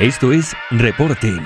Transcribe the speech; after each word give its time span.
Esto 0.00 0.32
es 0.32 0.56
Reporting. 0.70 1.42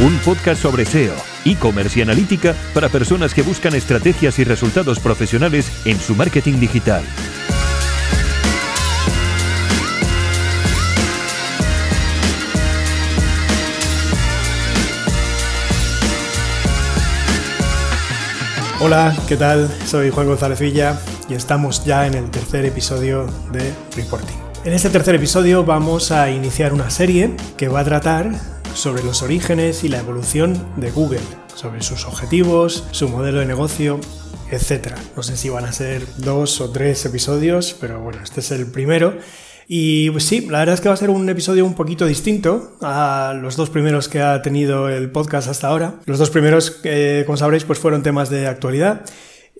Un 0.00 0.18
podcast 0.18 0.60
sobre 0.60 0.84
SEO, 0.84 1.14
e-commerce 1.46 1.98
y 1.98 2.02
analítica 2.02 2.54
para 2.74 2.90
personas 2.90 3.32
que 3.32 3.40
buscan 3.40 3.74
estrategias 3.74 4.38
y 4.38 4.44
resultados 4.44 5.00
profesionales 5.00 5.72
en 5.86 5.98
su 5.98 6.14
marketing 6.14 6.60
digital. 6.60 7.02
Hola, 18.80 19.16
¿qué 19.26 19.38
tal? 19.38 19.70
Soy 19.86 20.10
Juan 20.10 20.26
González 20.26 20.60
Villa 20.60 21.00
y 21.28 21.34
estamos 21.34 21.84
ya 21.84 22.06
en 22.06 22.14
el 22.14 22.30
tercer 22.30 22.64
episodio 22.64 23.26
de 23.52 23.72
Reporting. 23.96 24.36
En 24.64 24.72
este 24.72 24.90
tercer 24.90 25.14
episodio 25.14 25.64
vamos 25.64 26.10
a 26.10 26.30
iniciar 26.30 26.72
una 26.72 26.90
serie 26.90 27.32
que 27.56 27.68
va 27.68 27.80
a 27.80 27.84
tratar 27.84 28.32
sobre 28.74 29.02
los 29.02 29.22
orígenes 29.22 29.84
y 29.84 29.88
la 29.88 29.98
evolución 29.98 30.58
de 30.76 30.90
Google, 30.90 31.20
sobre 31.54 31.82
sus 31.82 32.06
objetivos, 32.06 32.84
su 32.90 33.08
modelo 33.08 33.40
de 33.40 33.46
negocio, 33.46 34.00
etc. 34.50 34.94
No 35.16 35.22
sé 35.22 35.36
si 35.36 35.48
van 35.48 35.64
a 35.64 35.72
ser 35.72 36.02
dos 36.16 36.60
o 36.60 36.70
tres 36.70 37.04
episodios, 37.04 37.76
pero 37.80 38.00
bueno, 38.00 38.20
este 38.22 38.40
es 38.40 38.50
el 38.50 38.66
primero 38.66 39.14
y 39.70 40.08
pues 40.10 40.24
sí, 40.24 40.46
la 40.48 40.60
verdad 40.60 40.76
es 40.76 40.80
que 40.80 40.88
va 40.88 40.94
a 40.94 40.98
ser 40.98 41.10
un 41.10 41.28
episodio 41.28 41.66
un 41.66 41.74
poquito 41.74 42.06
distinto 42.06 42.72
a 42.80 43.34
los 43.38 43.54
dos 43.56 43.68
primeros 43.68 44.08
que 44.08 44.22
ha 44.22 44.40
tenido 44.40 44.88
el 44.88 45.10
podcast 45.10 45.46
hasta 45.46 45.68
ahora. 45.68 45.96
Los 46.06 46.18
dos 46.18 46.30
primeros, 46.30 46.80
eh, 46.84 47.24
como 47.26 47.36
sabréis, 47.36 47.64
pues 47.64 47.78
fueron 47.78 48.02
temas 48.02 48.30
de 48.30 48.46
actualidad. 48.46 49.04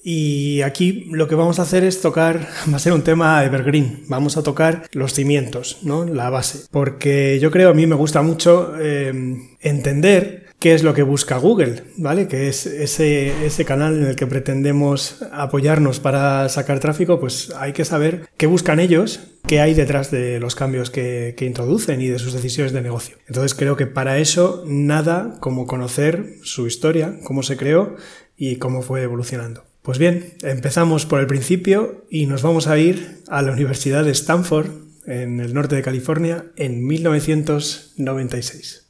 Y 0.05 0.63
aquí 0.63 1.09
lo 1.11 1.29
que 1.29 1.35
vamos 1.35 1.59
a 1.59 1.63
hacer 1.63 1.85
es 1.85 2.01
tocar, 2.01 2.49
va 2.73 2.77
a 2.77 2.81
ser 2.81 2.93
un 2.93 3.03
tema 3.03 3.45
evergreen, 3.45 4.05
vamos 4.09 4.37
a 4.37 4.43
tocar 4.43 4.87
los 4.93 5.13
cimientos, 5.15 5.79
¿no? 5.83 6.05
La 6.05 6.31
base. 6.31 6.67
Porque 6.71 7.39
yo 7.41 7.51
creo, 7.51 7.71
a 7.71 7.75
mí 7.75 7.87
me 7.87 7.97
gusta 7.97 8.23
mucho 8.23 8.73
eh, 8.81 9.13
entender 9.61 10.49
qué 10.59 10.75
es 10.75 10.83
lo 10.83 10.95
que 10.95 11.03
busca 11.03 11.37
Google, 11.37 11.85
¿vale? 11.97 12.27
Que 12.27 12.49
es 12.49 12.67
ese, 12.67 13.65
canal 13.65 13.97
en 13.99 14.07
el 14.07 14.17
que 14.17 14.27
pretendemos 14.27 15.23
apoyarnos 15.33 16.01
para 16.01 16.49
sacar 16.49 16.81
tráfico, 16.81 17.21
pues 17.21 17.53
hay 17.57 17.73
que 17.73 17.85
saber 17.85 18.29
qué 18.37 18.47
buscan 18.47 18.81
ellos, 18.81 19.21
qué 19.47 19.61
hay 19.61 19.75
detrás 19.75 20.11
de 20.11 20.41
los 20.41 20.55
cambios 20.55 20.91
que 20.91 21.35
introducen 21.41 22.01
y 22.01 22.09
de 22.09 22.19
sus 22.19 22.33
decisiones 22.33 22.73
de 22.73 22.83
negocio. 22.83 23.17
Entonces 23.29 23.55
creo 23.55 23.77
que 23.77 23.87
para 23.87 24.19
eso 24.19 24.65
nada 24.67 25.37
como 25.41 25.67
conocer 25.67 26.37
su 26.43 26.67
historia, 26.67 27.19
cómo 27.25 27.43
se 27.43 27.57
creó 27.57 27.97
y 28.37 28.57
cómo 28.57 28.83
fue 28.83 29.03
evolucionando. 29.03 29.68
Pues 29.89 29.99
bien, 29.99 30.35
empezamos 30.43 31.07
por 31.07 31.19
el 31.19 31.27
principio 31.27 32.05
y 32.11 32.27
nos 32.27 32.43
vamos 32.43 32.67
a 32.67 32.77
ir 32.77 33.23
a 33.27 33.41
la 33.41 33.53
Universidad 33.53 34.05
de 34.05 34.11
Stanford, 34.11 34.69
en 35.07 35.41
el 35.41 35.55
norte 35.55 35.77
de 35.77 35.83
California, 35.83 36.45
en 36.57 36.87
1996. 36.87 38.85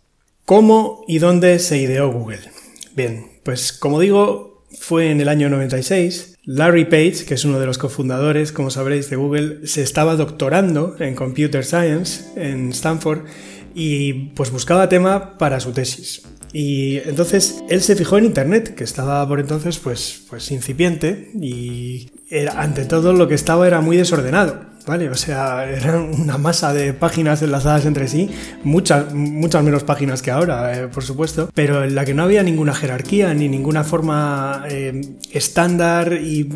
¿Cómo 0.45 1.05
y 1.07 1.21
dónde 1.21 1.61
se 1.61 1.79
ideó 1.79 2.11
Google? 2.11 2.41
Bien, 2.97 3.27
pues 3.45 3.73
como 3.73 4.01
digo, 4.01 4.65
fue 4.77 5.13
en 5.13 5.21
el 5.21 5.29
año 5.29 5.49
96. 5.49 6.37
Larry 6.43 6.87
Page, 6.87 7.27
que 7.27 7.35
es 7.35 7.45
uno 7.45 7.61
de 7.61 7.67
los 7.67 7.79
cofundadores, 7.79 8.51
como 8.51 8.71
sabréis, 8.71 9.09
de 9.09 9.15
Google, 9.15 9.69
se 9.69 9.85
estaba 9.85 10.17
doctorando 10.17 10.97
en 10.99 11.15
Computer 11.15 11.65
Science 11.65 12.25
en 12.35 12.71
Stanford 12.71 13.21
y 13.73 14.31
pues 14.35 14.51
buscaba 14.51 14.89
tema 14.89 15.39
para 15.39 15.61
su 15.61 15.71
tesis. 15.71 16.25
Y 16.53 16.99
entonces 16.99 17.63
él 17.69 17.83
se 17.83 17.97
fijó 17.97 18.19
en 18.19 18.25
Internet, 18.25 18.75
que 18.75 18.85
estaba 18.85 19.27
por 19.29 19.41
entonces 19.41 19.79
pues, 19.79 20.23
pues 20.29 20.51
incipiente 20.51 21.31
y 21.41 22.11
ante 22.55 22.85
todo 22.85 23.13
lo 23.13 23.29
que 23.29 23.35
estaba 23.35 23.67
era 23.67 23.81
muy 23.81 23.97
desordenado. 23.97 24.69
¿vale? 24.89 25.11
O 25.11 25.15
sea, 25.15 25.71
era 25.71 26.01
una 26.01 26.39
masa 26.39 26.73
de 26.73 26.95
páginas 26.95 27.43
enlazadas 27.43 27.85
entre 27.85 28.09
sí, 28.09 28.31
muchas, 28.65 29.13
muchas 29.13 29.63
menos 29.63 29.85
páginas 29.85 30.23
que 30.23 30.31
ahora, 30.31 30.77
eh, 30.77 30.89
por 30.89 31.05
supuesto, 31.05 31.51
pero 31.55 31.85
en 31.85 31.95
la 31.95 32.05
que 32.05 32.15
no 32.15 32.23
había 32.23 32.43
ninguna 32.43 32.75
jerarquía 32.75 33.35
ni 33.35 33.49
ninguna 33.49 33.85
forma 33.85 34.65
eh, 34.69 35.01
estándar 35.31 36.15
y 36.15 36.49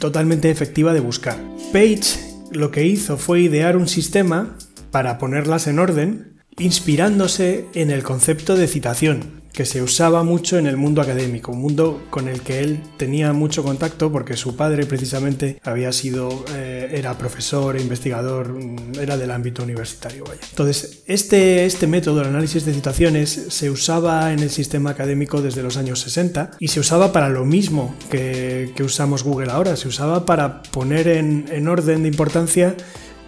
totalmente 0.00 0.50
efectiva 0.50 0.92
de 0.92 1.00
buscar. 1.00 1.36
Page 1.72 2.36
lo 2.50 2.70
que 2.70 2.84
hizo 2.84 3.16
fue 3.16 3.40
idear 3.40 3.76
un 3.76 3.86
sistema 3.86 4.56
para 4.90 5.18
ponerlas 5.18 5.68
en 5.68 5.78
orden, 5.78 6.35
inspirándose 6.58 7.66
en 7.74 7.90
el 7.90 8.02
concepto 8.02 8.56
de 8.56 8.66
citación 8.66 9.46
que 9.56 9.64
se 9.64 9.80
usaba 9.80 10.22
mucho 10.22 10.58
en 10.58 10.66
el 10.66 10.76
mundo 10.76 11.00
académico, 11.00 11.50
un 11.50 11.62
mundo 11.62 12.04
con 12.10 12.28
el 12.28 12.42
que 12.42 12.60
él 12.60 12.82
tenía 12.98 13.32
mucho 13.32 13.62
contacto 13.62 14.12
porque 14.12 14.36
su 14.36 14.54
padre 14.54 14.84
precisamente 14.84 15.58
había 15.64 15.92
sido, 15.92 16.44
eh, 16.54 16.90
era 16.92 17.16
profesor, 17.16 17.74
e 17.74 17.80
investigador, 17.80 18.50
mm, 18.50 19.00
era 19.00 19.16
del 19.16 19.30
ámbito 19.30 19.62
universitario. 19.62 20.24
Entonces, 20.50 21.02
este, 21.06 21.64
este 21.64 21.86
método, 21.86 22.20
el 22.20 22.28
análisis 22.28 22.66
de 22.66 22.74
citaciones, 22.74 23.46
se 23.48 23.70
usaba 23.70 24.30
en 24.34 24.40
el 24.40 24.50
sistema 24.50 24.90
académico 24.90 25.40
desde 25.40 25.62
los 25.62 25.78
años 25.78 26.00
60 26.00 26.50
y 26.60 26.68
se 26.68 26.80
usaba 26.80 27.10
para 27.10 27.30
lo 27.30 27.46
mismo 27.46 27.94
que, 28.10 28.74
usamos 28.84 29.24
Google 29.24 29.50
ahora, 29.50 29.74
se 29.76 29.88
usaba 29.88 30.26
para 30.26 30.62
poner 30.64 31.08
en, 31.08 31.46
en 31.50 31.66
orden 31.66 32.02
de 32.02 32.08
importancia 32.08 32.76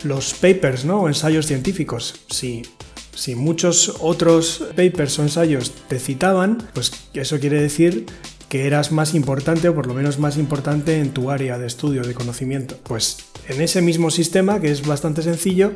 los 0.05 0.35
papers, 0.35 0.85
¿no? 0.85 1.01
O 1.01 1.09
ensayos 1.09 1.47
científicos. 1.47 2.21
Si 2.29 2.63
si 3.19 3.35
muchos 3.35 3.97
otros 3.99 4.63
papers 4.77 5.19
o 5.19 5.23
ensayos 5.23 5.73
te 5.89 5.99
citaban, 5.99 6.59
pues 6.73 6.93
eso 7.15 7.41
quiere 7.41 7.61
decir 7.61 8.07
que 8.49 8.65
eras 8.65 8.93
más 8.93 9.13
importante 9.13 9.69
o 9.69 9.75
por 9.75 9.89
lo 9.89 9.95
menos 9.95 10.21
más 10.21 10.37
importante 10.37 11.01
en 11.01 11.11
tu 11.11 11.33
área 11.33 11.59
de 11.59 11.67
estudio, 11.67 12.03
de 12.03 12.15
conocimiento. 12.15 12.79
Pues 12.85 13.17
en 13.49 13.61
ese 13.61 13.83
mismo 13.83 14.13
sistema, 14.13 14.61
que 14.61 14.71
es 14.71 14.87
bastante 14.87 15.23
sencillo, 15.23 15.73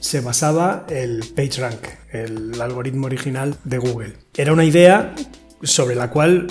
se 0.00 0.20
basaba 0.20 0.86
el 0.90 1.24
PageRank, 1.34 1.80
el 2.12 2.60
algoritmo 2.60 3.06
original 3.06 3.56
de 3.64 3.78
Google. 3.78 4.12
Era 4.36 4.52
una 4.52 4.66
idea 4.66 5.14
sobre 5.62 5.94
la 5.94 6.10
cual 6.10 6.46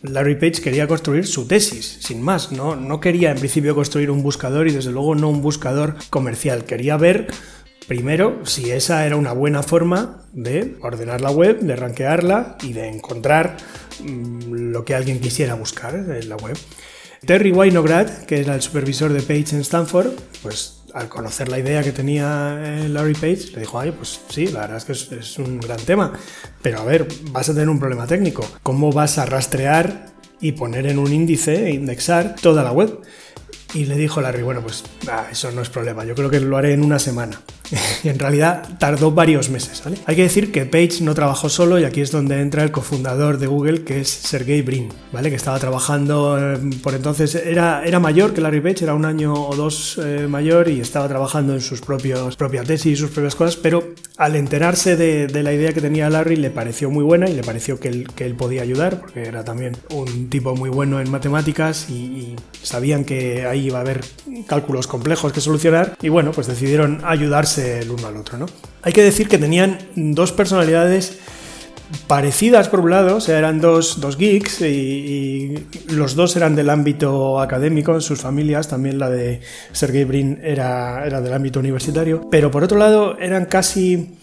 Larry 0.00 0.36
Page 0.36 0.62
quería 0.62 0.88
construir 0.88 1.26
su 1.26 1.46
tesis, 1.46 1.98
sin 2.00 2.22
más. 2.22 2.52
No, 2.52 2.74
no 2.74 3.00
quería 3.00 3.32
en 3.32 3.38
principio 3.38 3.74
construir 3.74 4.10
un 4.10 4.22
buscador 4.22 4.66
y 4.66 4.72
desde 4.72 4.92
luego 4.92 5.14
no 5.14 5.28
un 5.28 5.42
buscador 5.42 5.96
comercial. 6.08 6.64
Quería 6.64 6.96
ver 6.96 7.28
Primero, 7.86 8.46
si 8.46 8.70
esa 8.70 9.04
era 9.04 9.16
una 9.16 9.32
buena 9.32 9.62
forma 9.62 10.22
de 10.32 10.76
ordenar 10.80 11.20
la 11.20 11.30
web, 11.30 11.60
de 11.60 11.76
rankearla 11.76 12.56
y 12.62 12.72
de 12.72 12.88
encontrar 12.88 13.56
mm, 14.00 14.52
lo 14.52 14.84
que 14.84 14.94
alguien 14.94 15.20
quisiera 15.20 15.54
buscar 15.54 15.94
en 15.94 16.28
la 16.28 16.36
web. 16.36 16.56
Terry 17.26 17.52
Winograd, 17.52 18.24
que 18.24 18.40
era 18.40 18.54
el 18.54 18.62
supervisor 18.62 19.12
de 19.12 19.20
Page 19.20 19.54
en 19.54 19.60
Stanford, 19.60 20.12
pues 20.42 20.82
al 20.94 21.08
conocer 21.08 21.48
la 21.48 21.58
idea 21.58 21.82
que 21.82 21.92
tenía 21.92 22.58
eh, 22.62 22.88
Larry 22.88 23.14
Page, 23.14 23.50
le 23.52 23.60
dijo, 23.60 23.80
ay, 23.80 23.92
pues 23.92 24.20
sí, 24.28 24.46
la 24.46 24.60
verdad 24.60 24.76
es 24.76 24.84
que 24.84 25.16
es, 25.16 25.38
un 25.38 25.58
gran 25.60 25.78
tema, 25.78 26.12
pero 26.62 26.80
a 26.80 26.84
ver, 26.84 27.08
vas 27.30 27.48
a 27.48 27.52
tener 27.52 27.68
un 27.68 27.80
problema 27.80 28.06
técnico. 28.06 28.46
¿Cómo 28.62 28.92
vas 28.92 29.18
a 29.18 29.26
rastrear 29.26 30.06
y 30.40 30.52
poner 30.52 30.86
en 30.86 30.98
un 30.98 31.12
índice, 31.12 31.66
e 31.66 31.70
indexar 31.72 32.36
toda 32.40 32.62
la 32.62 32.72
web? 32.72 33.00
Y 33.72 33.86
le 33.86 33.96
dijo 33.96 34.20
Larry, 34.20 34.42
bueno, 34.42 34.60
pues 34.62 34.84
ah, 35.10 35.26
eso 35.32 35.50
no 35.50 35.62
es 35.62 35.68
problema, 35.68 36.04
yo 36.04 36.14
creo 36.14 36.30
que 36.30 36.40
lo 36.40 36.56
haré 36.56 36.74
en 36.74 36.84
una 36.84 37.00
semana. 37.00 37.40
en 38.04 38.18
realidad 38.18 38.68
tardó 38.78 39.10
varios 39.10 39.50
meses. 39.50 39.82
Hay 40.06 40.16
que 40.16 40.22
decir 40.22 40.52
que 40.52 40.66
Page 40.66 41.02
no 41.02 41.14
trabajó 41.14 41.48
solo 41.48 41.78
y 41.78 41.84
aquí 41.84 42.00
es 42.00 42.10
donde 42.10 42.40
entra 42.40 42.62
el 42.62 42.70
cofundador 42.70 43.38
de 43.38 43.46
Google, 43.46 43.84
que 43.84 44.00
es 44.00 44.08
Sergey 44.08 44.62
Brin, 44.62 44.88
¿vale? 45.12 45.30
que 45.30 45.36
estaba 45.36 45.58
trabajando 45.58 46.38
eh, 46.38 46.58
por 46.82 46.94
entonces, 46.94 47.34
era, 47.34 47.84
era 47.84 47.98
mayor 47.98 48.34
que 48.34 48.40
Larry 48.40 48.60
Page, 48.60 48.84
era 48.84 48.94
un 48.94 49.04
año 49.04 49.34
o 49.34 49.54
dos 49.56 50.00
eh, 50.02 50.26
mayor 50.28 50.68
y 50.68 50.80
estaba 50.80 51.08
trabajando 51.08 51.54
en 51.54 51.60
sus 51.60 51.80
propios, 51.80 52.36
propia 52.36 52.62
tesis 52.62 52.92
y 52.92 52.96
sus 52.96 53.10
propias 53.10 53.34
cosas, 53.34 53.56
pero 53.56 53.94
al 54.16 54.36
enterarse 54.36 54.96
de, 54.96 55.26
de, 55.26 55.42
la 55.42 55.52
idea 55.52 55.72
que 55.72 55.80
tenía 55.80 56.08
Larry 56.10 56.36
le 56.36 56.50
pareció 56.50 56.90
muy 56.90 57.04
buena 57.04 57.28
y 57.28 57.34
le 57.34 57.42
pareció 57.42 57.80
que 57.80 57.88
él, 57.88 58.08
que 58.14 58.26
él 58.26 58.34
podía 58.34 58.62
ayudar, 58.62 59.00
porque 59.00 59.24
era 59.24 59.44
también 59.44 59.76
un 59.90 60.28
tipo 60.28 60.54
muy 60.54 60.70
bueno 60.70 61.00
en 61.00 61.10
matemáticas 61.10 61.86
y, 61.88 61.94
y 61.94 62.36
sabían 62.62 63.04
que 63.04 63.46
ahí 63.46 63.66
iba 63.66 63.78
a 63.78 63.82
haber 63.82 64.00
cálculos 64.46 64.86
complejos 64.86 65.32
que 65.32 65.40
solucionar 65.40 65.96
y 66.00 66.08
bueno, 66.08 66.32
pues 66.32 66.46
decidieron 66.46 67.00
ayudarse 67.04 67.54
el 67.64 67.90
uno 67.90 68.06
al 68.06 68.16
otro, 68.16 68.38
¿no? 68.38 68.46
Hay 68.82 68.92
que 68.92 69.02
decir 69.02 69.28
que 69.28 69.38
tenían 69.38 69.78
dos 69.94 70.32
personalidades 70.32 71.18
parecidas 72.06 72.68
por 72.68 72.80
un 72.80 72.90
lado, 72.90 73.16
o 73.16 73.20
sea, 73.20 73.38
eran 73.38 73.60
dos, 73.60 74.00
dos 74.00 74.16
geeks 74.16 74.62
y, 74.62 75.66
los 75.88 76.14
dos 76.14 76.36
eran 76.36 76.56
del 76.56 76.70
ámbito 76.70 77.40
académico 77.40 77.94
en 77.94 78.00
sus 78.00 78.20
familias, 78.20 78.68
también 78.68 78.98
la 78.98 79.10
de 79.10 79.40
Sergey 79.72 80.04
Brin 80.04 80.40
era, 80.42 81.06
era 81.06 81.20
del 81.20 81.32
ámbito 81.32 81.60
universitario, 81.60 82.28
pero 82.30 82.50
por 82.50 82.64
otro 82.64 82.78
lado 82.78 83.18
eran 83.18 83.46
casi... 83.46 84.16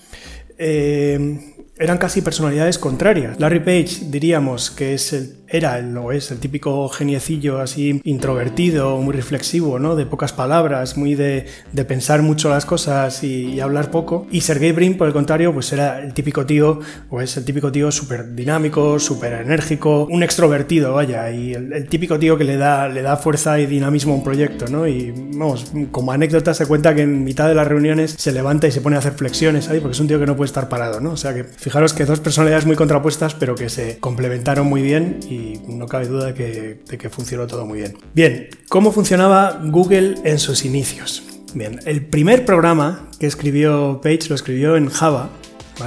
Eh, 0.57 1.47
eran 1.77 1.97
casi 1.97 2.21
personalidades 2.21 2.77
contrarias. 2.77 3.39
Larry 3.39 3.61
Page 3.61 4.05
diríamos 4.11 4.69
que 4.69 4.93
es 4.93 5.13
el, 5.13 5.40
era 5.51 5.77
el, 5.77 5.95
o 5.97 6.11
es 6.11 6.31
el 6.31 6.39
típico 6.39 6.87
geniecillo 6.89 7.59
así 7.59 8.01
introvertido, 8.03 8.97
muy 8.97 9.13
reflexivo, 9.13 9.79
¿no? 9.79 9.95
De 9.95 10.05
pocas 10.05 10.33
palabras, 10.33 10.97
muy 10.97 11.15
de, 11.15 11.45
de 11.71 11.85
pensar 11.85 12.21
mucho 12.21 12.49
las 12.49 12.65
cosas 12.65 13.23
y, 13.23 13.59
hablar 13.61 13.91
poco. 13.91 14.25
Y 14.31 14.41
Sergey 14.41 14.71
Brin, 14.71 14.97
por 14.97 15.07
el 15.07 15.13
contrario, 15.13 15.53
pues 15.53 15.71
era 15.71 16.01
el 16.01 16.13
típico 16.13 16.45
tío, 16.45 16.79
o 17.09 17.21
es 17.21 17.37
el 17.37 17.45
típico 17.45 17.71
tío 17.71 17.91
súper 17.91 18.33
dinámico, 18.33 18.97
súper 18.97 19.33
enérgico, 19.33 20.07
un 20.09 20.23
extrovertido, 20.23 20.93
vaya, 20.93 21.29
y 21.29 21.53
el, 21.53 21.87
típico 21.89 22.17
tío 22.17 22.37
que 22.37 22.43
le 22.43 22.57
da, 22.57 22.87
le 22.87 23.03
da 23.03 23.17
fuerza 23.17 23.59
y 23.59 23.67
dinamismo 23.67 24.13
a 24.13 24.15
un 24.15 24.23
proyecto, 24.23 24.67
¿no? 24.67 24.87
Y 24.87 25.11
vamos, 25.11 25.71
como 25.91 26.11
anécdota 26.11 26.53
se 26.53 26.65
cuenta 26.65 26.95
que 26.95 27.01
en 27.01 27.23
mitad 27.23 27.47
de 27.47 27.53
las 27.53 27.67
reuniones 27.67 28.15
se 28.17 28.31
levanta 28.31 28.67
y 28.67 28.71
se 28.71 28.81
pone 28.81 28.95
a 28.95 28.99
hacer 28.99 29.13
flexiones 29.13 29.69
ahí, 29.69 29.79
porque 29.79 29.93
es 29.93 29.99
un 29.99 30.07
tío 30.07 30.19
que 30.19 30.25
no 30.25 30.35
puede 30.35 30.47
estar 30.47 30.69
parado, 30.69 30.99
¿no? 31.01 31.11
O 31.11 31.17
sea 31.17 31.35
que 31.35 31.43
fijaros 31.43 31.93
que 31.93 32.05
dos 32.05 32.19
personalidades 32.19 32.65
muy 32.65 32.75
contrapuestas, 32.75 33.35
pero 33.35 33.53
que 33.53 33.69
se 33.69 33.99
complementaron 33.99 34.65
muy 34.65 34.81
bien 34.81 35.19
y 35.29 35.40
no 35.67 35.87
cabe 35.87 36.07
duda 36.07 36.27
de 36.27 36.33
que, 36.33 36.79
de 36.87 36.97
que 36.97 37.09
funcionó 37.09 37.47
todo 37.47 37.65
muy 37.65 37.79
bien. 37.79 37.97
Bien, 38.13 38.49
¿cómo 38.69 38.91
funcionaba 38.91 39.61
Google 39.63 40.15
en 40.23 40.39
sus 40.39 40.65
inicios? 40.65 41.23
Bien, 41.53 41.79
el 41.85 42.05
primer 42.05 42.45
programa 42.45 43.09
que 43.19 43.27
escribió 43.27 43.99
Page 44.01 44.29
lo 44.29 44.35
escribió 44.35 44.75
en 44.77 44.89
Java 44.89 45.29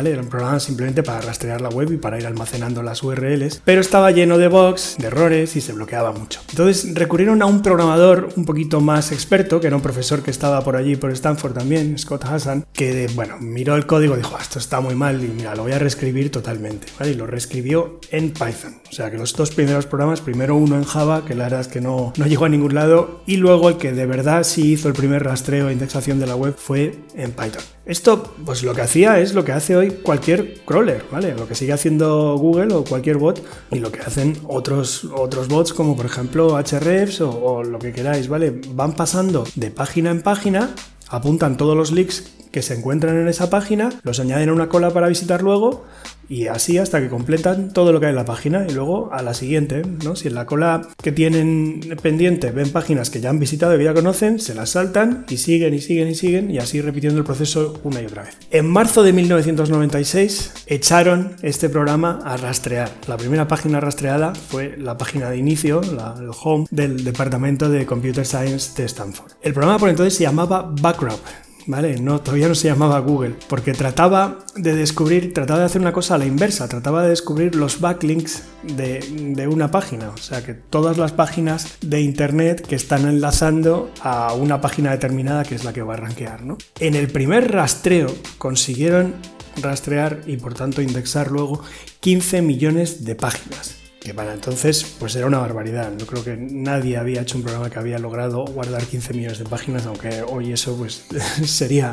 era 0.02 0.20
un 0.20 0.29
programa 0.29 0.61
simplemente 0.61 1.02
para 1.02 1.20
rastrear 1.20 1.61
la 1.61 1.69
web 1.69 1.93
y 1.93 1.96
para 1.96 2.19
ir 2.19 2.26
almacenando 2.26 2.82
las 2.82 3.02
URLs, 3.02 3.62
pero 3.64 3.81
estaba 3.81 4.11
lleno 4.11 4.38
de 4.38 4.49
bugs, 4.49 4.96
de 4.99 5.06
errores 5.06 5.56
y 5.56 5.61
se 5.61 5.73
bloqueaba 5.73 6.12
mucho. 6.12 6.41
Entonces 6.50 6.94
recurrieron 6.94 7.41
a 7.43 7.46
un 7.46 7.62
programador 7.62 8.29
un 8.37 8.44
poquito 8.44 8.81
más 8.81 9.12
experto, 9.12 9.61
que 9.61 9.69
era 9.69 9.76
un 9.76 9.82
profesor 9.82 10.23
que 10.23 10.31
estaba 10.31 10.62
por 10.62 10.76
allí, 10.76 10.96
por 10.96 11.11
Stanford 11.12 11.55
también, 11.55 11.99
Scott 11.99 12.25
Hassan, 12.25 12.67
que, 12.73 13.08
bueno, 13.14 13.38
miró 13.41 13.76
el 13.76 13.87
código 13.87 14.14
y 14.14 14.19
dijo, 14.19 14.37
ah, 14.37 14.43
esto 14.43 14.58
está 14.58 14.81
muy 14.81 14.94
mal 14.94 15.23
y 15.23 15.29
mira, 15.29 15.55
lo 15.55 15.62
voy 15.62 15.73
a 15.73 15.79
reescribir 15.79 16.31
totalmente, 16.31 16.87
Y 17.05 17.14
lo 17.14 17.26
reescribió 17.26 18.00
en 18.11 18.32
Python. 18.32 18.81
O 18.90 18.93
sea 18.93 19.11
que 19.11 19.19
los 19.19 19.32
dos 19.35 19.50
primeros 19.50 19.87
programas, 19.87 20.20
primero 20.20 20.56
uno 20.56 20.76
en 20.76 20.85
Java, 20.85 21.25
que 21.25 21.35
la 21.35 21.44
verdad 21.44 21.61
es 21.61 21.69
que 21.69 21.81
no, 21.81 22.12
no 22.17 22.26
llegó 22.26 22.44
a 22.44 22.49
ningún 22.49 22.75
lado, 22.75 23.23
y 23.26 23.37
luego 23.37 23.69
el 23.69 23.76
que 23.76 23.93
de 23.93 24.06
verdad 24.06 24.44
sí 24.44 24.73
hizo 24.73 24.88
el 24.88 24.94
primer 24.94 25.25
rastreo 25.25 25.69
e 25.69 25.73
indexación 25.73 26.20
de 26.20 26.26
la 26.26 26.37
web 26.37 26.55
fue 26.56 26.99
en 27.14 27.32
Python. 27.32 27.74
Esto, 27.87 28.35
pues 28.47 28.63
lo 28.63 28.75
que 28.75 28.81
hacía 28.81 29.21
es 29.21 29.35
lo 29.35 29.45
que 29.45 29.53
hace 29.53 29.77
hoy 29.77 29.91
cualquier 29.91 30.61
crawler, 30.65 31.05
¿vale? 31.13 31.35
Lo 31.35 31.47
que 31.47 31.55
sigue 31.55 31.75
haciendo 31.75 32.37
Google 32.39 32.73
o 32.75 32.83
cualquier 32.83 33.19
bot 33.19 33.45
y 33.71 33.79
lo 33.79 33.93
que 33.93 34.01
hacen 34.01 34.39
otros, 34.49 35.05
otros 35.15 35.49
bots 35.49 35.75
como 35.75 35.95
por 35.95 36.07
ejemplo 36.07 36.59
Hrefs 36.59 37.21
o, 37.21 37.31
o 37.31 37.63
lo 37.63 37.79
que 37.79 37.93
queráis, 37.93 38.29
¿vale? 38.29 38.59
Van 38.71 38.95
pasando 38.95 39.45
de 39.55 39.71
página 39.71 40.11
en 40.11 40.23
página, 40.23 40.75
apuntan 41.09 41.59
todos 41.59 41.77
los 41.77 41.93
leaks 41.93 42.33
que 42.51 42.63
se 42.63 42.75
encuentran 42.75 43.19
en 43.19 43.29
esa 43.29 43.51
página, 43.51 43.91
los 44.03 44.19
añaden 44.19 44.49
a 44.49 44.53
una 44.55 44.71
cola 44.71 44.91
para 44.91 45.09
visitar 45.09 45.43
luego 45.43 45.85
y 46.29 46.47
así 46.47 46.79
hasta 46.79 47.00
que 47.00 47.09
completan 47.09 47.73
todo 47.73 47.93
lo 47.93 48.00
que 48.00 48.06
hay 48.06 48.11
en 48.11 48.17
la 48.17 48.25
página 48.25 48.67
y 48.69 48.73
luego 48.73 49.12
a 49.12 49.23
la 49.23 49.35
siguiente, 49.35 49.82
¿no? 50.05 50.17
Si 50.17 50.29
en 50.29 50.35
la 50.35 50.47
cola 50.47 50.88
que 51.03 51.12
tienen 51.12 51.81
pendiente 52.03 52.50
ven 52.50 52.71
páginas 52.71 53.11
que 53.11 53.21
ya 53.21 53.31
han 53.31 53.38
visitado 53.38 53.81
y 53.81 53.85
ya 53.85 53.94
conocen, 53.94 54.38
se 54.38 54.55
las 54.55 54.71
saltan 54.71 55.26
y 55.29 55.37
siguen 55.37 55.75
y 55.75 55.81
siguen 55.81 56.09
y 56.09 56.15
siguen 56.15 56.50
y 56.50 56.59
así 56.59 56.81
repitiendo 56.81 57.19
el 57.19 57.25
proceso 57.25 57.81
una 57.85 58.00
y 58.00 58.06
otra 58.06 58.25
vez. 58.25 58.37
En 58.50 58.67
marzo 58.67 59.03
de 59.03 59.12
1996 59.12 60.53
echaron 60.67 61.37
este 61.43 61.69
programa 61.69 62.21
a 62.25 62.37
rastrear. 62.37 62.91
La 63.09 63.17
primera 63.17 63.49
página 63.49 63.81
rastreada 63.81 64.35
fue 64.35 64.76
la 64.79 64.99
página 64.99 65.31
de 65.31 65.37
inicio, 65.37 65.81
el 65.82 66.31
home 66.43 66.67
del 66.71 67.05
departamento 67.05 67.69
de 67.69 67.87
Computer 67.87 68.26
Science 68.26 68.73
de 68.76 68.87
Stanford. 68.87 69.32
El 69.43 69.53
programa 69.53 69.79
por 69.79 69.88
entonces 69.88 70.15
se 70.15 70.25
llamaba 70.25 70.73
Backrub 70.81 71.19
¿vale? 71.66 71.99
No, 72.00 72.20
todavía 72.20 72.49
no 72.49 72.55
se 72.55 72.69
llamaba 72.69 72.99
Google, 73.00 73.34
porque 73.49 73.72
trataba 73.72 74.38
de 74.56 74.75
descubrir, 74.75 75.32
trataba 75.32 75.61
de 75.61 75.66
hacer 75.66 75.81
una 75.81 75.93
cosa 75.93 76.14
a 76.14 76.19
la 76.19 76.26
inversa, 76.26 76.69
trataba 76.69 77.02
de 77.02 77.11
descubrir 77.11 77.55
los 77.55 77.81
backlinks 77.81 78.44
de, 78.62 79.49
una 79.49 79.70
página, 79.70 80.08
o 80.11 80.16
sea, 80.16 80.44
que 80.44 80.55
todas 80.55 80.96
las 80.96 81.12
páginas 81.12 81.78
de 81.81 82.00
Internet 82.00 82.66
que 82.66 82.76
están 82.76 83.06
enlazando 83.06 83.90
a 84.00 84.32
una 84.34 84.61
página 84.61 84.90
determinada 84.90 85.44
que 85.44 85.55
es 85.55 85.64
la 85.64 85.72
que 85.72 85.82
va 85.82 85.94
a 85.94 85.99
rankear, 85.99 86.43
¿no? 86.43 86.56
En 86.81 86.94
el 86.94 87.08
primer 87.08 87.52
rastreo 87.52 88.08
consiguieron 88.38 89.14
rastrear 89.62 90.22
y 90.26 90.37
por 90.38 90.55
tanto 90.55 90.82
indexar 90.82 91.31
luego 91.31 91.62
15 92.00 92.43
millones 92.43 93.05
de 93.05 93.14
páginas 93.14 93.84
que 94.05 94.12
para 94.12 94.35
entonces 94.35 94.85
pues 94.99 95.17
era 95.17 95.27
una 95.27 95.39
barbaridad. 95.39 95.91
No 95.99 96.05
creo 96.05 96.23
que 96.23 96.37
nadie 96.37 96.99
había 96.99 97.23
hecho 97.23 97.39
un 97.39 97.43
programa 97.43 97.71
que 97.71 97.79
había 97.79 97.99
logrado 97.99 98.45
guardar 98.45 98.85
15 98.85 99.15
millones 99.15 99.39
de 99.39 99.47
páginas, 99.47 99.87
aunque 99.87 100.23
hoy 100.23 100.53
eso 100.53 100.77
pues 100.77 101.06
sería, 101.45 101.93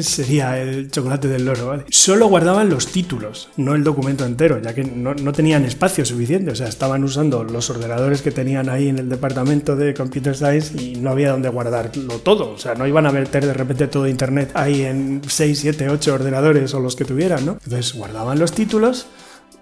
sería 0.00 0.58
el 0.58 0.90
chocolate 0.90 1.28
del 1.28 1.44
loro, 1.44 1.66
¿vale? 1.66 1.84
Solo 1.90 2.26
guardaban 2.28 2.70
los 2.70 2.86
títulos, 2.86 3.50
no 3.58 3.74
el 3.74 3.84
documento 3.84 4.24
entero, 4.24 4.60
ya 4.62 4.74
que 4.74 4.82
no, 4.82 5.14
no 5.14 5.32
tenían 5.32 5.66
espacio 5.66 6.06
suficiente, 6.06 6.50
o 6.50 6.54
sea, 6.54 6.68
estaban 6.68 7.04
usando 7.04 7.44
los 7.44 7.68
ordenadores 7.68 8.22
que 8.22 8.30
tenían 8.30 8.70
ahí 8.70 8.88
en 8.88 8.98
el 8.98 9.10
departamento 9.10 9.76
de 9.76 9.92
Computer 9.92 10.34
Science 10.34 10.80
y 10.82 10.96
no 10.96 11.10
había 11.10 11.32
donde 11.32 11.50
guardarlo 11.50 12.18
todo, 12.20 12.50
o 12.52 12.58
sea, 12.58 12.74
no 12.74 12.86
iban 12.86 13.04
a 13.06 13.12
meter 13.12 13.44
de 13.44 13.52
repente 13.52 13.88
todo 13.88 14.08
Internet 14.08 14.52
ahí 14.54 14.82
en 14.82 15.20
6, 15.26 15.58
7, 15.58 15.90
8 15.90 16.14
ordenadores 16.14 16.72
o 16.72 16.80
los 16.80 16.96
que 16.96 17.04
tuvieran, 17.04 17.44
¿no? 17.44 17.52
Entonces 17.52 17.92
guardaban 17.92 18.38
los 18.38 18.52
títulos 18.52 19.06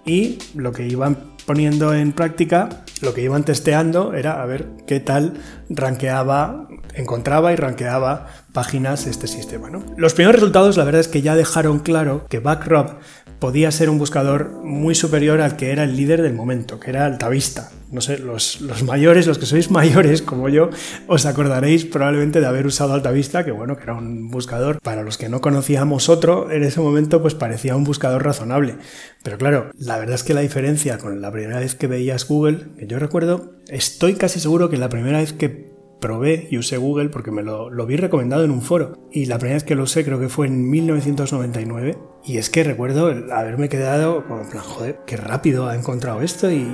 y 0.05 0.39
lo 0.55 0.71
que 0.71 0.87
iban 0.87 1.31
poniendo 1.51 1.93
en 1.93 2.13
práctica, 2.13 2.69
lo 3.01 3.13
que 3.13 3.23
iban 3.23 3.43
testeando 3.43 4.13
era 4.13 4.41
a 4.41 4.45
ver 4.45 4.69
qué 4.87 5.01
tal 5.01 5.33
ranqueaba, 5.69 6.69
encontraba 6.93 7.51
y 7.51 7.57
ranqueaba 7.57 8.27
páginas 8.53 9.05
este 9.05 9.27
sistema. 9.27 9.69
¿no? 9.69 9.83
Los 9.97 10.13
primeros 10.13 10.39
resultados, 10.39 10.77
la 10.77 10.85
verdad 10.85 11.01
es 11.01 11.09
que 11.09 11.21
ya 11.21 11.35
dejaron 11.35 11.79
claro 11.79 12.25
que 12.29 12.39
Backrub 12.39 12.99
podía 13.39 13.69
ser 13.71 13.89
un 13.89 13.99
buscador 13.99 14.61
muy 14.63 14.95
superior 14.95 15.41
al 15.41 15.57
que 15.57 15.73
era 15.73 15.83
el 15.83 15.97
líder 15.97 16.21
del 16.21 16.35
momento, 16.35 16.79
que 16.79 16.91
era 16.91 17.05
Altavista. 17.05 17.69
No 17.91 18.01
sé, 18.01 18.17
los, 18.17 18.61
los, 18.61 18.83
mayores, 18.83 19.27
los 19.27 19.37
que 19.37 19.45
sois 19.45 19.69
mayores 19.69 20.21
como 20.21 20.49
yo, 20.49 20.69
os 21.07 21.25
acordaréis 21.25 21.85
probablemente 21.85 22.39
de 22.39 22.47
haber 22.47 22.65
usado 22.65 22.93
Altavista, 22.93 23.43
que 23.43 23.51
bueno, 23.51 23.75
que 23.75 23.83
era 23.83 23.93
un 23.93 24.29
buscador. 24.29 24.79
Para 24.81 25.03
los 25.03 25.17
que 25.17 25.29
no 25.29 25.41
conocíamos 25.41 26.09
otro, 26.09 26.51
en 26.51 26.63
ese 26.63 26.79
momento 26.79 27.21
pues 27.21 27.35
parecía 27.35 27.75
un 27.75 27.83
buscador 27.83 28.23
razonable. 28.23 28.77
Pero 29.23 29.37
claro, 29.37 29.71
la 29.77 29.97
verdad 29.97 30.15
es 30.15 30.23
que 30.23 30.33
la 30.33 30.41
diferencia 30.41 30.97
con 30.97 31.21
la 31.21 31.31
primera 31.31 31.59
vez 31.59 31.75
que 31.75 31.87
veías 31.87 32.27
Google, 32.27 32.67
que 32.77 32.87
yo 32.87 32.97
recuerdo, 32.97 33.53
estoy 33.67 34.15
casi 34.15 34.39
seguro 34.39 34.69
que 34.69 34.77
la 34.77 34.89
primera 34.89 35.19
vez 35.19 35.33
que 35.33 35.70
probé 36.01 36.49
y 36.51 36.57
usé 36.57 36.75
Google 36.75 37.07
porque 37.07 37.31
me 37.31 37.43
lo, 37.43 37.69
vi 37.85 37.95
recomendado 37.95 38.43
en 38.43 38.51
un 38.51 38.61
foro. 38.61 38.97
Y 39.11 39.25
la 39.27 39.37
primera 39.37 39.55
vez 39.55 39.63
que 39.63 39.75
lo 39.75 39.83
usé 39.83 40.03
creo 40.03 40.19
que 40.19 40.27
fue 40.27 40.47
en 40.47 40.69
1999. 40.69 41.97
Y 42.25 42.37
es 42.37 42.49
que 42.49 42.63
recuerdo 42.63 43.07
haberme 43.31 43.69
quedado 43.69 44.27
como 44.27 44.47
plan, 44.49 44.63
joder, 44.63 44.99
qué 45.07 45.17
rápido 45.17 45.67
ha 45.67 45.75
encontrado 45.75 46.21
esto 46.21 46.51
y, 46.51 46.67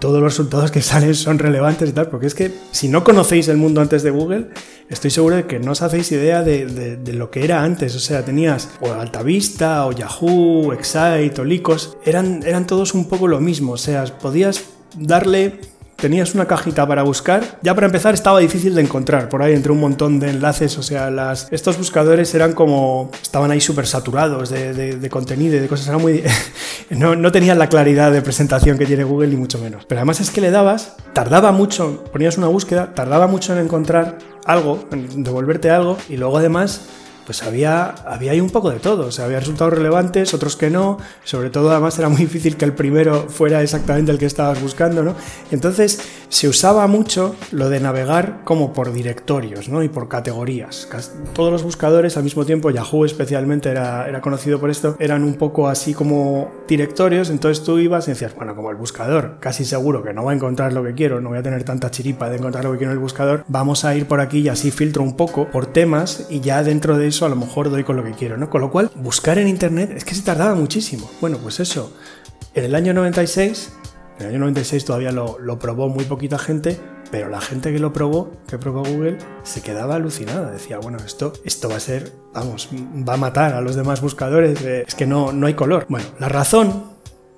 todos 0.00 0.20
los 0.20 0.32
resultados 0.32 0.72
que 0.72 0.82
salen 0.82 1.14
son 1.14 1.38
relevantes 1.38 1.90
y 1.90 1.92
tal. 1.92 2.08
Porque 2.08 2.26
es 2.26 2.34
que 2.34 2.50
si 2.72 2.88
no 2.88 3.04
conocéis 3.04 3.46
el 3.46 3.58
mundo 3.58 3.80
antes 3.80 4.02
de 4.02 4.10
Google, 4.10 4.48
estoy 4.88 5.10
seguro 5.10 5.36
de 5.36 5.46
que 5.46 5.60
no 5.60 5.72
os 5.72 5.82
hacéis 5.82 6.10
idea 6.10 6.42
de, 6.42 6.98
lo 7.12 7.30
que 7.30 7.44
era 7.44 7.62
antes. 7.62 7.94
O 7.94 8.00
sea, 8.00 8.24
tenías 8.24 8.70
o 8.80 8.92
Altavista, 8.92 9.86
o 9.86 9.92
Yahoo, 9.92 10.72
Excite, 10.72 11.40
o 11.40 11.44
Lycos. 11.44 11.96
Eran, 12.04 12.42
eran 12.42 12.66
todos 12.66 12.94
un 12.94 13.06
poco 13.06 13.28
lo 13.28 13.40
mismo. 13.40 13.72
O 13.72 13.78
sea, 13.78 14.04
podías 14.18 14.64
darle 14.98 15.60
tenías 16.02 16.34
una 16.34 16.46
cajita 16.46 16.84
para 16.84 17.04
buscar. 17.04 17.58
Ya 17.62 17.74
para 17.76 17.86
empezar 17.86 18.12
estaba 18.12 18.40
difícil 18.40 18.74
de 18.74 18.82
encontrar 18.82 19.28
por 19.28 19.40
ahí 19.40 19.54
entre 19.54 19.70
un 19.70 19.78
montón 19.78 20.18
de 20.18 20.30
enlaces. 20.30 20.76
O 20.76 20.82
sea, 20.82 21.10
las, 21.10 21.46
estos 21.52 21.78
buscadores 21.78 22.34
eran 22.34 22.54
como. 22.54 23.10
estaban 23.22 23.52
ahí 23.52 23.60
súper 23.60 23.86
saturados 23.86 24.50
de, 24.50 25.08
contenido 25.10 25.56
y 25.56 25.60
de 25.60 25.68
cosas. 25.68 25.86
Era 25.86 25.98
muy. 25.98 26.24
no, 26.90 27.14
no 27.14 27.30
tenían 27.30 27.58
la 27.58 27.68
claridad 27.68 28.10
de 28.10 28.20
presentación 28.20 28.76
que 28.78 28.84
tiene 28.84 29.04
Google, 29.04 29.28
ni 29.28 29.36
mucho 29.36 29.58
menos. 29.58 29.84
Pero 29.86 30.00
además 30.00 30.20
es 30.20 30.30
que 30.30 30.40
le 30.40 30.50
dabas, 30.50 30.96
tardaba 31.12 31.52
mucho, 31.52 32.02
ponías 32.12 32.36
una 32.36 32.48
búsqueda, 32.48 32.94
tardaba 32.94 33.28
mucho 33.28 33.52
en 33.52 33.60
encontrar 33.60 34.18
algo, 34.44 34.84
en 34.90 35.22
devolverte 35.22 35.70
algo, 35.70 35.96
y 36.08 36.16
luego 36.16 36.38
además 36.38 36.82
pues 37.32 37.42
había, 37.44 37.94
había 38.04 38.32
ahí 38.32 38.42
un 38.42 38.50
poco 38.50 38.70
de 38.70 38.78
todo. 38.78 39.06
O 39.06 39.10
sea, 39.10 39.24
había 39.24 39.40
resultados 39.40 39.72
relevantes, 39.72 40.34
otros 40.34 40.54
que 40.54 40.68
no. 40.68 40.98
Sobre 41.24 41.48
todo, 41.48 41.70
además, 41.70 41.98
era 41.98 42.10
muy 42.10 42.20
difícil 42.20 42.58
que 42.58 42.66
el 42.66 42.74
primero 42.74 43.26
fuera 43.30 43.62
exactamente 43.62 44.12
el 44.12 44.18
que 44.18 44.26
estabas 44.26 44.60
buscando, 44.60 45.02
¿no? 45.02 45.14
Entonces, 45.50 45.98
se 46.32 46.48
usaba 46.48 46.86
mucho 46.86 47.36
lo 47.50 47.68
de 47.68 47.78
navegar 47.78 48.40
como 48.44 48.72
por 48.72 48.90
directorios, 48.90 49.68
¿no? 49.68 49.82
Y 49.82 49.90
por 49.90 50.08
categorías. 50.08 50.88
Todos 51.34 51.52
los 51.52 51.62
buscadores, 51.62 52.16
al 52.16 52.24
mismo 52.24 52.46
tiempo, 52.46 52.70
Yahoo 52.70 53.04
especialmente 53.04 53.68
era, 53.68 54.08
era 54.08 54.22
conocido 54.22 54.58
por 54.58 54.70
esto, 54.70 54.96
eran 54.98 55.24
un 55.24 55.34
poco 55.34 55.68
así 55.68 55.92
como 55.92 56.50
directorios. 56.66 57.28
Entonces 57.28 57.62
tú 57.62 57.78
ibas 57.78 58.08
y 58.08 58.12
decías, 58.12 58.34
bueno, 58.34 58.56
como 58.56 58.70
el 58.70 58.76
buscador, 58.76 59.36
casi 59.40 59.66
seguro 59.66 60.02
que 60.02 60.14
no 60.14 60.24
va 60.24 60.32
a 60.32 60.34
encontrar 60.34 60.72
lo 60.72 60.82
que 60.82 60.94
quiero, 60.94 61.20
no 61.20 61.28
voy 61.28 61.38
a 61.38 61.42
tener 61.42 61.64
tanta 61.64 61.90
chiripa 61.90 62.30
de 62.30 62.38
encontrar 62.38 62.64
lo 62.64 62.72
que 62.72 62.78
quiero 62.78 62.92
en 62.92 62.96
el 62.96 63.02
buscador, 63.02 63.44
vamos 63.48 63.84
a 63.84 63.94
ir 63.94 64.06
por 64.06 64.20
aquí 64.20 64.38
y 64.38 64.48
así 64.48 64.70
filtro 64.70 65.02
un 65.02 65.18
poco 65.18 65.50
por 65.50 65.66
temas 65.66 66.28
y 66.30 66.40
ya 66.40 66.62
dentro 66.62 66.96
de 66.96 67.08
eso 67.08 67.26
a 67.26 67.28
lo 67.28 67.36
mejor 67.36 67.68
doy 67.68 67.84
con 67.84 67.96
lo 67.96 68.04
que 68.04 68.12
quiero, 68.12 68.38
¿no? 68.38 68.48
Con 68.48 68.62
lo 68.62 68.70
cual, 68.70 68.90
buscar 68.94 69.36
en 69.36 69.48
internet 69.48 69.92
es 69.94 70.06
que 70.06 70.14
se 70.14 70.22
tardaba 70.22 70.54
muchísimo. 70.54 71.10
Bueno, 71.20 71.36
pues 71.42 71.60
eso, 71.60 71.92
en 72.54 72.64
el 72.64 72.74
año 72.74 72.94
96, 72.94 73.81
en 74.22 74.28
el 74.28 74.34
año 74.34 74.40
96 74.40 74.84
todavía 74.84 75.10
lo, 75.10 75.58
probó 75.58 75.88
muy 75.88 76.04
poquita 76.04 76.38
gente, 76.38 76.78
pero 77.10 77.28
la 77.28 77.40
gente 77.40 77.72
que 77.72 77.78
lo 77.78 77.92
probó, 77.92 78.30
que 78.46 78.56
probó 78.56 78.84
Google, 78.84 79.18
se 79.42 79.62
quedaba 79.62 79.96
alucinada. 79.96 80.50
Decía, 80.50 80.78
bueno, 80.78 80.98
esto, 81.04 81.32
esto 81.44 81.68
va 81.68 81.76
a 81.76 81.80
ser, 81.80 82.12
vamos, 82.32 82.68
va 82.72 83.14
a 83.14 83.16
matar 83.16 83.54
a 83.54 83.60
los 83.60 83.74
demás 83.74 84.00
buscadores, 84.00 84.62
eh, 84.62 84.84
es 84.86 84.94
que 84.94 85.06
no, 85.06 85.32
no 85.32 85.46
hay 85.46 85.54
color. 85.54 85.86
Bueno, 85.88 86.06
la 86.20 86.28
razón 86.28 86.84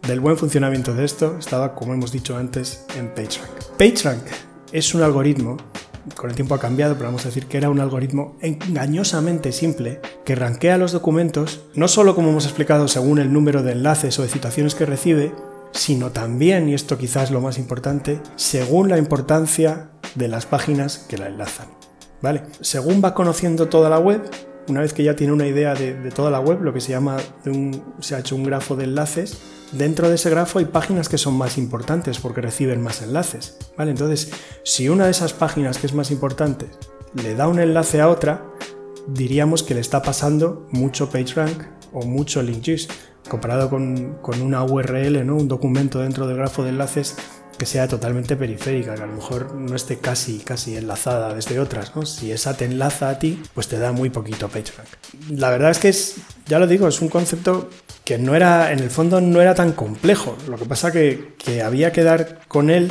del 0.07 0.21
buen 0.21 0.37
funcionamiento 0.37 0.95
de 0.95 1.05
esto 1.05 1.39
estaba, 1.39 1.75
como 1.75 1.95
hemos 1.95 2.13
dicho 2.13 2.37
antes, 2.37 2.85
en 2.99 3.09
PageRank. 3.09 3.51
PageRank 3.79 4.25
es 4.73 4.95
un 4.95 5.03
algoritmo, 5.03 5.57
con 6.17 6.29
el 6.29 6.37
tiempo 6.37 6.55
ha 6.55 6.61
cambiado, 6.61 6.95
pero 6.95 7.07
vamos 7.07 7.25
a 7.25 7.29
decir 7.29 7.47
que 7.47 7.57
era 7.57 7.71
un 7.71 7.81
algoritmo 7.81 8.37
engañosamente 8.43 9.53
simple 9.53 10.01
que 10.25 10.35
rankea 10.35 10.77
los 10.77 10.93
documentos, 10.93 11.63
no 11.75 11.89
solo 11.89 12.15
como 12.15 12.29
hemos 12.29 12.45
explicado 12.45 12.89
según 12.89 13.19
el 13.19 13.33
número 13.33 13.63
de 13.63 13.73
enlaces 13.73 14.19
o 14.19 14.23
de 14.23 14.29
citaciones 14.29 14.75
que 14.75 14.85
recibe, 14.85 15.33
sino 15.75 16.11
también, 16.11 16.69
y 16.69 16.75
esto 16.75 16.97
quizás 16.97 17.25
es 17.25 17.31
lo 17.31 17.41
más 17.41 17.59
importante, 17.59 18.21
según 18.37 18.89
la 18.89 18.97
importancia 18.97 19.91
de 20.15 20.29
las 20.29 20.47
páginas 20.47 20.99
que 21.09 21.19
la 21.19 21.27
enlazan. 21.27 21.69
¿Vale? 22.23 22.45
Según 22.61 23.03
va 23.05 23.13
conociendo 23.13 23.69
toda 23.69 23.91
la 23.91 23.99
web, 23.99 24.23
una 24.69 24.81
vez 24.81 24.95
que 24.95 25.05
ya 25.05 25.15
tiene 25.15 25.33
una 25.33 25.47
idea 25.47 25.75
de, 25.75 26.11
toda 26.11 26.31
la 26.31 26.41
web, 26.41 26.63
lo 26.63 26.73
que 26.73 26.81
se 26.81 26.93
llama, 26.93 27.19
se 28.01 28.15
ha 28.15 28.21
hecho 28.21 28.37
un 28.37 28.45
grafo 28.45 28.77
de 28.77 28.85
enlaces, 28.85 29.39
dentro 29.73 30.09
de 30.09 30.15
ese 30.15 30.31
grafo 30.31 30.59
hay 30.59 30.65
páginas 30.67 31.09
que 31.09 31.19
son 31.19 31.37
más 31.37 31.59
importantes 31.59 32.19
porque 32.19 32.41
reciben 32.41 32.81
más 32.81 33.03
enlaces. 33.03 33.59
¿vale? 33.77 33.91
Entonces, 33.91 34.31
si 34.63 34.89
una 34.89 35.05
de 35.05 35.11
esas 35.11 35.35
páginas 35.35 35.77
que 35.77 35.87
es 35.87 35.93
más 35.93 36.11
importante 36.11 36.67
le 37.23 37.35
da 37.35 37.47
un 37.47 37.59
enlace 37.59 38.01
a 38.01 38.09
otra, 38.09 38.47
diríamos 39.07 39.63
que 39.63 39.75
le 39.75 39.81
está 39.81 40.01
pasando 40.01 40.67
mucho 40.71 41.11
PageRank 41.11 41.63
o 41.93 42.07
mucho 42.07 42.43
link 42.43 42.69
comparado 43.29 43.71
con, 43.71 44.15
con, 44.21 44.41
una 44.43 44.63
URL, 44.63 45.27
¿no? 45.27 45.37
un 45.37 45.49
documento 45.49 46.01
dentro 46.01 46.27
del 46.27 46.37
grafo 46.37 46.63
de 46.63 46.71
enlaces 46.71 47.17
que 47.59 47.67
sea 47.67 47.89
totalmente 47.89 48.37
periférica, 48.37 48.95
que 48.95 49.03
a 49.03 49.07
lo 49.07 49.15
mejor 49.15 49.55
no 49.55 49.77
esté 49.77 49.99
casi, 49.99 50.39
casi 50.39 50.77
enlazada 50.77 51.35
desde 51.35 51.61
otras, 51.61 51.95
¿no? 51.95 52.05
Si 52.05 52.33
esa 52.33 52.57
te 52.57 52.65
enlaza 52.65 53.11
a 53.11 53.19
ti, 53.19 53.41
pues 53.55 53.69
te 53.69 53.79
da 53.79 53.93
muy 53.93 54.11
poquito 54.11 54.49
PageRank. 54.49 54.89
La 55.31 55.51
verdad 55.51 55.71
es 55.71 55.79
que 55.79 55.89
es, 55.89 56.17
ya 56.47 56.59
lo 56.59 56.67
digo, 56.67 56.89
es 56.89 57.01
un 57.01 57.09
concepto 57.09 57.71
que 58.05 58.19
no 58.19 58.35
era, 58.35 58.73
en 58.73 58.81
el 58.81 58.91
fondo 58.91 59.21
no 59.21 59.41
era 59.41 59.55
tan 59.55 59.73
complejo. 59.73 60.37
Lo 60.49 60.57
que 60.57 60.65
pasa 60.65 60.91
que, 60.91 61.35
que 61.39 61.63
había 61.63 61.93
que 61.93 62.03
dar 62.03 62.41
con 62.49 62.71
él 62.71 62.91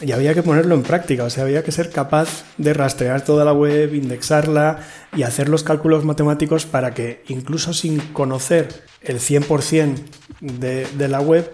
y 0.00 0.12
había 0.12 0.34
que 0.34 0.42
ponerlo 0.42 0.74
en 0.74 0.82
práctica, 0.82 1.24
o 1.24 1.30
sea, 1.30 1.44
había 1.44 1.64
que 1.64 1.72
ser 1.72 1.90
capaz 1.90 2.44
de 2.58 2.74
rastrear 2.74 3.22
toda 3.22 3.44
la 3.44 3.52
web, 3.52 3.94
indexarla 3.94 4.80
y 5.16 5.22
hacer 5.22 5.48
los 5.48 5.62
cálculos 5.62 6.04
matemáticos 6.04 6.66
para 6.66 6.92
que 6.92 7.22
incluso 7.28 7.72
sin 7.72 7.98
conocer 8.12 8.84
el 9.00 9.20
100% 9.20 9.94
de, 10.40 10.86
de 10.86 11.08
la 11.08 11.20
web, 11.20 11.50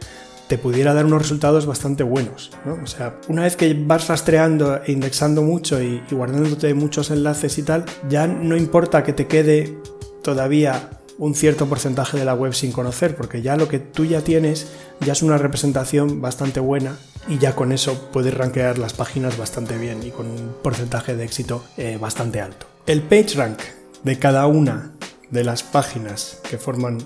te 0.49 0.59
pudiera 0.59 0.93
dar 0.93 1.07
unos 1.07 1.23
resultados 1.23 1.67
bastante 1.67 2.03
buenos. 2.03 2.51
O 2.83 2.87
sea, 2.87 3.19
una 3.29 3.45
vez 3.45 3.57
que 3.57 3.75
vas 3.75 4.09
rastreando 4.09 4.83
e 4.85 4.93
indexando 4.93 5.43
mucho 5.43 5.81
y, 5.81 6.03
guardándote 6.11 6.75
muchos 6.75 7.11
enlaces 7.11 7.57
y 7.57 7.63
tal, 7.63 7.85
ya 8.09 8.27
no 8.27 8.57
importa 8.57 9.03
que 9.03 9.13
te 9.13 9.27
quede 9.27 9.79
todavía 10.23 10.91
un 11.17 11.35
cierto 11.35 11.67
porcentaje 11.67 12.19
de 12.19 12.25
la 12.25 12.35
web 12.35 12.53
sin 12.53 12.73
conocer, 12.73 13.17
porque 13.17 13.41
ya 13.41 13.57
lo 13.57 13.69
que 13.69 13.79
tú 13.79 14.05
ya 14.05 14.23
tienes 14.23 14.67
ya 15.01 15.13
es 15.13 15.23
una 15.23 15.39
representación 15.39 16.21
bastante 16.21 16.61
buena 16.61 16.99
y 17.29 17.39
ya 17.39 17.55
con 17.55 17.73
eso 17.73 18.11
puedes 18.13 18.35
rankear 18.35 18.79
las 18.79 18.95
páginas 18.95 19.39
bastante 19.39 19.79
bien 19.79 20.03
y 20.03 20.11
con 20.11 20.27
un 20.27 20.55
porcentaje 20.63 21.17
de 21.17 21.25
éxito 21.25 21.65
eh, 21.77 21.99
bastante 22.01 22.41
alto. 22.41 22.67
El 22.87 23.03
PageRank 23.03 23.59
de 24.03 24.19
cada 24.19 24.47
una 24.47 24.93
de 25.31 25.45
las 25.45 25.63
páginas 25.63 26.41
que 26.49 26.59
forman 26.59 26.99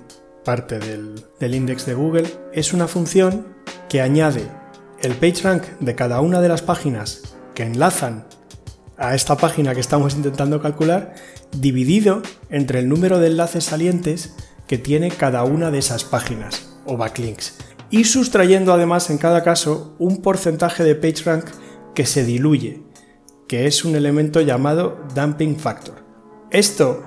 parte 0.44 0.78
del, 0.78 1.25
del 1.40 1.54
index 1.54 1.87
de 1.87 1.94
Google, 1.94 2.32
es 2.52 2.73
una 2.73 2.88
función 2.88 3.46
que 3.88 4.00
añade 4.00 4.49
el 5.02 5.14
PageRank 5.14 5.64
de 5.80 5.94
cada 5.94 6.20
una 6.20 6.40
de 6.40 6.49
las 6.49 6.62
páginas 6.62 7.23
que 7.54 7.64
enlazan 7.64 8.25
a 8.96 9.14
esta 9.14 9.37
página 9.37 9.75
que 9.75 9.80
estamos 9.80 10.14
intentando 10.14 10.62
calcular, 10.62 11.14
dividido 11.52 12.23
entre 12.49 12.78
el 12.78 12.88
número 12.88 13.18
de 13.18 13.26
enlaces 13.26 13.64
salientes 13.64 14.35
que 14.66 14.78
tiene 14.78 15.11
cada 15.11 15.44
una 15.44 15.70
de 15.70 15.78
esas 15.78 16.04
páginas 16.04 16.68
o 16.87 16.96
backlinks, 16.96 17.54
y 17.90 18.05
sustrayendo 18.05 18.73
además 18.73 19.11
en 19.11 19.19
cada 19.19 19.43
caso 19.43 19.95
un 19.99 20.23
porcentaje 20.23 20.85
de 20.85 20.95
PageRank 20.95 21.45
que 21.95 22.07
se 22.07 22.25
diluye, 22.25 22.83
que 23.49 23.66
es 23.66 23.85
un 23.85 23.97
elemento 23.97 24.40
llamado 24.40 24.99
dumping 25.14 25.57
factor. 25.57 26.05
Esto 26.50 27.02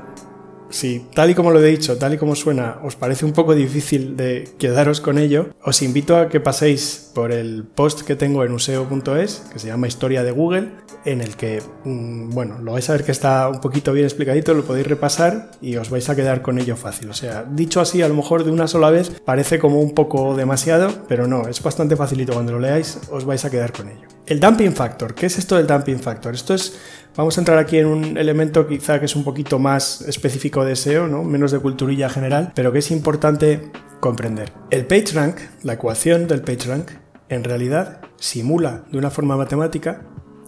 si 0.69 1.05
tal 1.13 1.29
y 1.29 1.35
como 1.35 1.51
lo 1.51 1.63
he 1.63 1.69
dicho, 1.69 1.97
tal 1.97 2.13
y 2.13 2.17
como 2.17 2.35
suena, 2.35 2.79
os 2.83 2.95
parece 2.95 3.25
un 3.25 3.33
poco 3.33 3.55
difícil 3.55 4.15
de 4.15 4.49
quedaros 4.57 5.01
con 5.01 5.17
ello, 5.17 5.49
os 5.63 5.81
invito 5.81 6.17
a 6.17 6.29
que 6.29 6.39
paséis 6.39 7.11
por 7.13 7.31
el 7.31 7.63
post 7.63 8.01
que 8.01 8.15
tengo 8.15 8.43
en 8.43 8.51
useo.es, 8.51 9.43
que 9.51 9.59
se 9.59 9.67
llama 9.67 9.87
Historia 9.87 10.23
de 10.23 10.31
Google, 10.31 10.71
en 11.05 11.21
el 11.21 11.35
que, 11.35 11.61
mm, 11.83 12.29
bueno, 12.31 12.59
lo 12.59 12.73
vais 12.73 12.89
a 12.89 12.93
ver 12.93 13.03
que 13.03 13.11
está 13.11 13.47
un 13.49 13.61
poquito 13.61 13.93
bien 13.93 14.05
explicadito, 14.05 14.53
lo 14.53 14.63
podéis 14.63 14.87
repasar 14.87 15.51
y 15.61 15.77
os 15.77 15.89
vais 15.89 16.09
a 16.09 16.15
quedar 16.15 16.41
con 16.41 16.59
ello 16.59 16.75
fácil. 16.75 17.09
O 17.09 17.13
sea, 17.13 17.45
dicho 17.49 17.81
así, 17.81 18.01
a 18.01 18.07
lo 18.07 18.15
mejor 18.15 18.43
de 18.43 18.51
una 18.51 18.67
sola 18.67 18.89
vez 18.89 19.11
parece 19.25 19.59
como 19.59 19.79
un 19.79 19.93
poco 19.93 20.35
demasiado, 20.35 20.89
pero 21.07 21.27
no, 21.27 21.47
es 21.47 21.61
bastante 21.63 21.95
facilito. 21.95 22.33
Cuando 22.33 22.51
lo 22.51 22.59
leáis, 22.59 22.99
os 23.11 23.25
vais 23.25 23.43
a 23.45 23.49
quedar 23.49 23.71
con 23.71 23.89
ello. 23.89 24.08
El 24.29 24.39
dumping 24.39 24.73
factor, 24.73 25.15
¿qué 25.15 25.25
es 25.25 25.39
esto 25.39 25.57
del 25.57 25.65
dumping 25.65 25.99
factor? 25.99 26.35
Esto 26.35 26.53
es 26.53 26.79
Vamos 27.15 27.35
a 27.35 27.41
entrar 27.41 27.57
aquí 27.57 27.79
en 27.79 27.87
un 27.87 28.15
elemento 28.15 28.67
quizá 28.67 28.99
que 28.99 29.07
es 29.07 29.15
un 29.15 29.23
poquito 29.23 29.57
más 29.57 30.01
específico 30.01 30.63
de 30.63 30.75
SEO, 30.75 31.07
¿no? 31.07 31.23
menos 31.23 31.51
de 31.51 31.57
culturilla 31.57 32.09
general, 32.09 32.51
pero 32.53 32.71
que 32.71 32.77
es 32.77 32.91
importante 32.91 33.71
comprender. 33.99 34.53
El 34.69 34.85
PageRank, 34.85 35.39
la 35.63 35.73
ecuación 35.73 36.27
del 36.27 36.43
PageRank, 36.43 36.91
en 37.27 37.43
realidad 37.43 38.01
simula 38.17 38.85
de 38.91 38.99
una 38.99 39.09
forma 39.09 39.35
matemática 39.35 40.05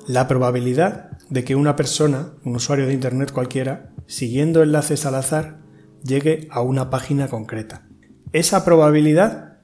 la 0.07 0.27
probabilidad 0.27 1.17
de 1.29 1.43
que 1.43 1.55
una 1.55 1.75
persona, 1.75 2.33
un 2.43 2.57
usuario 2.57 2.85
de 2.85 2.93
Internet 2.93 3.31
cualquiera, 3.31 3.89
siguiendo 4.05 4.61
enlaces 4.61 5.07
al 5.07 5.15
azar, 5.15 5.57
llegue 6.03 6.47
a 6.51 6.61
una 6.61 6.91
página 6.91 7.29
concreta. 7.29 7.88
Esa 8.31 8.63
probabilidad 8.63 9.57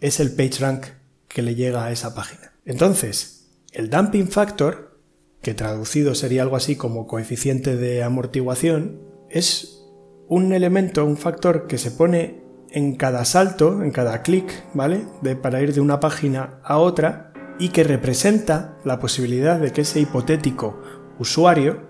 es 0.00 0.20
el 0.20 0.32
PageRank 0.32 0.86
que 1.26 1.42
le 1.42 1.56
llega 1.56 1.84
a 1.84 1.90
esa 1.90 2.14
página. 2.14 2.52
Entonces, 2.64 3.33
el 3.74 3.90
dumping 3.90 4.28
factor 4.28 5.00
que 5.42 5.52
traducido 5.52 6.14
sería 6.14 6.42
algo 6.42 6.56
así 6.56 6.76
como 6.76 7.06
coeficiente 7.06 7.76
de 7.76 8.02
amortiguación, 8.02 9.02
es 9.28 9.84
un 10.28 10.52
elemento, 10.52 11.04
un 11.04 11.18
factor 11.18 11.66
que 11.66 11.76
se 11.76 11.90
pone 11.90 12.42
en 12.70 12.94
cada 12.94 13.24
salto, 13.24 13.82
en 13.82 13.90
cada 13.90 14.22
clic, 14.22 14.64
¿vale? 14.72 15.04
De, 15.20 15.36
para 15.36 15.60
ir 15.60 15.74
de 15.74 15.80
una 15.80 16.00
página 16.00 16.60
a 16.64 16.78
otra 16.78 17.32
y 17.58 17.68
que 17.68 17.84
representa 17.84 18.78
la 18.84 18.98
posibilidad 18.98 19.60
de 19.60 19.72
que 19.72 19.82
ese 19.82 20.00
hipotético 20.00 20.80
usuario 21.18 21.82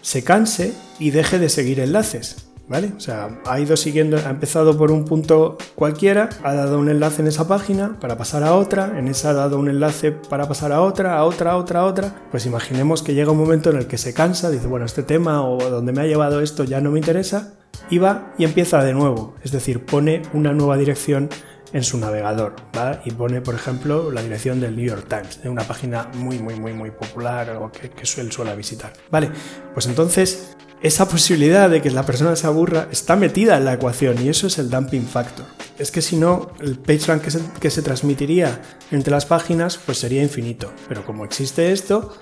se 0.00 0.24
canse 0.24 0.74
y 0.98 1.10
deje 1.10 1.38
de 1.38 1.48
seguir 1.50 1.80
enlaces. 1.80 2.47
¿Vale? 2.68 2.92
O 2.96 3.00
sea, 3.00 3.40
ha 3.46 3.60
ido 3.60 3.78
siguiendo, 3.78 4.18
ha 4.18 4.28
empezado 4.28 4.76
por 4.76 4.92
un 4.92 5.06
punto 5.06 5.56
cualquiera, 5.74 6.28
ha 6.42 6.52
dado 6.52 6.78
un 6.78 6.90
enlace 6.90 7.22
en 7.22 7.28
esa 7.28 7.48
página 7.48 7.98
para 7.98 8.18
pasar 8.18 8.44
a 8.44 8.54
otra, 8.54 8.98
en 8.98 9.08
esa 9.08 9.30
ha 9.30 9.32
dado 9.32 9.58
un 9.58 9.68
enlace 9.70 10.12
para 10.12 10.46
pasar 10.46 10.72
a 10.72 10.82
otra, 10.82 11.16
a 11.16 11.24
otra, 11.24 11.52
a 11.52 11.56
otra, 11.56 11.80
a 11.80 11.84
otra. 11.86 12.14
Pues 12.30 12.44
imaginemos 12.44 13.02
que 13.02 13.14
llega 13.14 13.32
un 13.32 13.38
momento 13.38 13.70
en 13.70 13.78
el 13.78 13.86
que 13.86 13.96
se 13.96 14.12
cansa, 14.12 14.50
dice, 14.50 14.66
bueno, 14.66 14.84
este 14.84 15.02
tema 15.02 15.42
o 15.48 15.58
donde 15.70 15.92
me 15.92 16.02
ha 16.02 16.06
llevado 16.06 16.42
esto 16.42 16.64
ya 16.64 16.82
no 16.82 16.90
me 16.90 16.98
interesa, 16.98 17.54
y 17.90 17.98
va 17.98 18.34
y 18.38 18.44
empieza 18.44 18.82
de 18.84 18.92
nuevo. 18.92 19.34
Es 19.42 19.52
decir, 19.52 19.84
pone 19.84 20.22
una 20.32 20.52
nueva 20.52 20.76
dirección 20.76 21.30
en 21.72 21.84
su 21.84 21.98
navegador, 21.98 22.56
¿va? 22.76 23.00
Y 23.04 23.10
pone, 23.10 23.40
por 23.40 23.54
ejemplo, 23.54 24.10
la 24.10 24.22
dirección 24.22 24.60
del 24.60 24.76
New 24.76 24.86
York 24.86 25.06
Times, 25.08 25.42
de 25.42 25.48
una 25.48 25.64
página 25.64 26.10
muy, 26.14 26.38
muy, 26.38 26.58
muy, 26.58 26.72
muy 26.72 26.90
popular 26.90 27.50
o 27.56 27.70
que, 27.70 27.90
que 27.90 28.06
suele, 28.06 28.32
suele 28.32 28.54
visitar. 28.56 28.92
Vale, 29.10 29.30
pues 29.74 29.86
entonces 29.86 30.56
esa 30.80 31.08
posibilidad 31.08 31.68
de 31.68 31.82
que 31.82 31.90
la 31.90 32.04
persona 32.04 32.36
se 32.36 32.46
aburra 32.46 32.88
está 32.92 33.16
metida 33.16 33.56
en 33.56 33.64
la 33.64 33.74
ecuación 33.74 34.24
y 34.24 34.28
eso 34.28 34.46
es 34.46 34.58
el 34.58 34.70
dumping 34.70 35.06
factor. 35.06 35.46
Es 35.76 35.90
que 35.90 36.02
si 36.02 36.16
no, 36.16 36.52
el 36.60 36.78
PageRank 36.78 37.22
que 37.22 37.30
se, 37.32 37.40
que 37.60 37.70
se 37.70 37.82
transmitiría 37.82 38.60
entre 38.92 39.10
las 39.10 39.26
páginas 39.26 39.76
pues 39.76 39.98
sería 39.98 40.22
infinito. 40.22 40.72
Pero 40.88 41.04
como 41.04 41.24
existe 41.24 41.72
esto, 41.72 42.14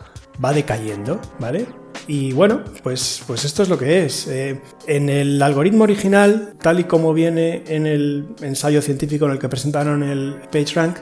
va 0.43 0.53
decayendo, 0.53 1.21
¿vale? 1.39 1.67
Y 2.07 2.33
bueno, 2.33 2.63
pues, 2.83 3.23
pues 3.27 3.45
esto 3.45 3.63
es 3.63 3.69
lo 3.69 3.79
que 3.79 4.05
es. 4.05 4.27
Eh, 4.29 4.61
en 4.87 5.09
el 5.09 5.43
algoritmo 5.43 5.85
original, 5.85 6.55
tal 6.61 6.81
y 6.81 6.85
como 6.85 7.13
viene 7.13 7.65
en 7.67 7.87
el 7.87 8.29
ensayo 8.43 8.81
científico 8.81 9.27
en 9.27 9.33
el 9.33 9.39
que 9.39 9.49
presentaron 9.49 10.03
el 10.03 10.37
PageRank, 10.53 10.99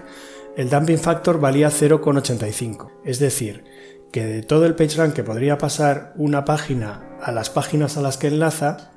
el 0.56 0.70
dumping 0.70 0.98
factor 0.98 1.40
valía 1.40 1.68
0,85. 1.68 2.90
Es 3.04 3.18
decir, 3.18 3.64
que 4.12 4.24
de 4.24 4.42
todo 4.42 4.66
el 4.66 4.74
PageRank 4.74 5.12
que 5.12 5.24
podría 5.24 5.58
pasar 5.58 6.14
una 6.16 6.44
página 6.44 7.18
a 7.20 7.32
las 7.32 7.50
páginas 7.50 7.96
a 7.96 8.02
las 8.02 8.16
que 8.16 8.28
enlaza, 8.28 8.92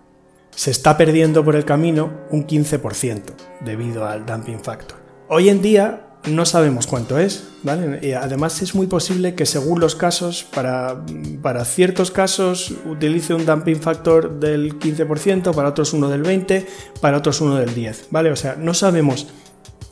se 0.51 0.71
está 0.71 0.97
perdiendo 0.97 1.43
por 1.43 1.55
el 1.55 1.65
camino 1.65 2.11
un 2.31 2.47
15% 2.47 3.21
debido 3.61 4.05
al 4.05 4.25
dumping 4.25 4.59
factor. 4.59 4.97
Hoy 5.27 5.49
en 5.49 5.61
día 5.61 6.06
no 6.27 6.45
sabemos 6.45 6.87
cuánto 6.87 7.17
es, 7.17 7.47
¿vale? 7.63 7.99
Y 8.05 8.13
además 8.13 8.61
es 8.61 8.75
muy 8.75 8.87
posible 8.87 9.35
que 9.35 9.45
según 9.45 9.79
los 9.79 9.95
casos, 9.95 10.43
para, 10.43 11.03
para 11.41 11.65
ciertos 11.65 12.11
casos 12.11 12.73
utilice 12.85 13.33
un 13.33 13.45
dumping 13.45 13.81
factor 13.81 14.39
del 14.39 14.77
15%, 14.79 15.53
para 15.53 15.69
otros 15.69 15.93
uno 15.93 16.09
del 16.09 16.23
20%, 16.23 16.65
para 17.01 17.17
otros 17.17 17.41
uno 17.41 17.55
del 17.55 17.73
10%, 17.73 18.05
¿vale? 18.11 18.31
O 18.31 18.35
sea, 18.35 18.55
no 18.55 18.73
sabemos 18.73 19.27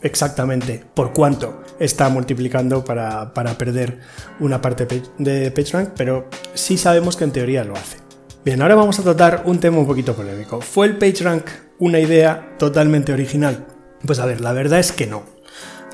exactamente 0.01 0.83
por 0.93 1.13
cuánto 1.13 1.63
está 1.79 2.09
multiplicando 2.09 2.85
para, 2.85 3.33
perder 3.57 3.99
una 4.39 4.61
parte 4.61 4.87
de 5.17 5.51
PageRank, 5.51 5.89
pero 5.97 6.29
sí 6.53 6.77
sabemos 6.77 7.17
que 7.17 7.23
en 7.23 7.31
teoría 7.31 7.63
lo 7.63 7.73
hace. 7.73 7.97
Bien, 8.45 8.61
ahora 8.61 8.75
vamos 8.75 8.99
a 8.99 9.03
tratar 9.03 9.41
un 9.45 9.59
tema 9.59 9.79
un 9.79 9.87
poquito 9.87 10.13
polémico. 10.13 10.61
¿Fue 10.61 10.85
el 10.85 10.97
PageRank 10.97 11.47
una 11.79 11.99
idea 11.99 12.55
totalmente 12.59 13.11
original? 13.11 13.65
Pues 14.05 14.19
a 14.19 14.25
ver, 14.27 14.39
la 14.39 14.53
verdad 14.53 14.79
es 14.79 14.91
que 14.91 15.07
no. 15.07 15.34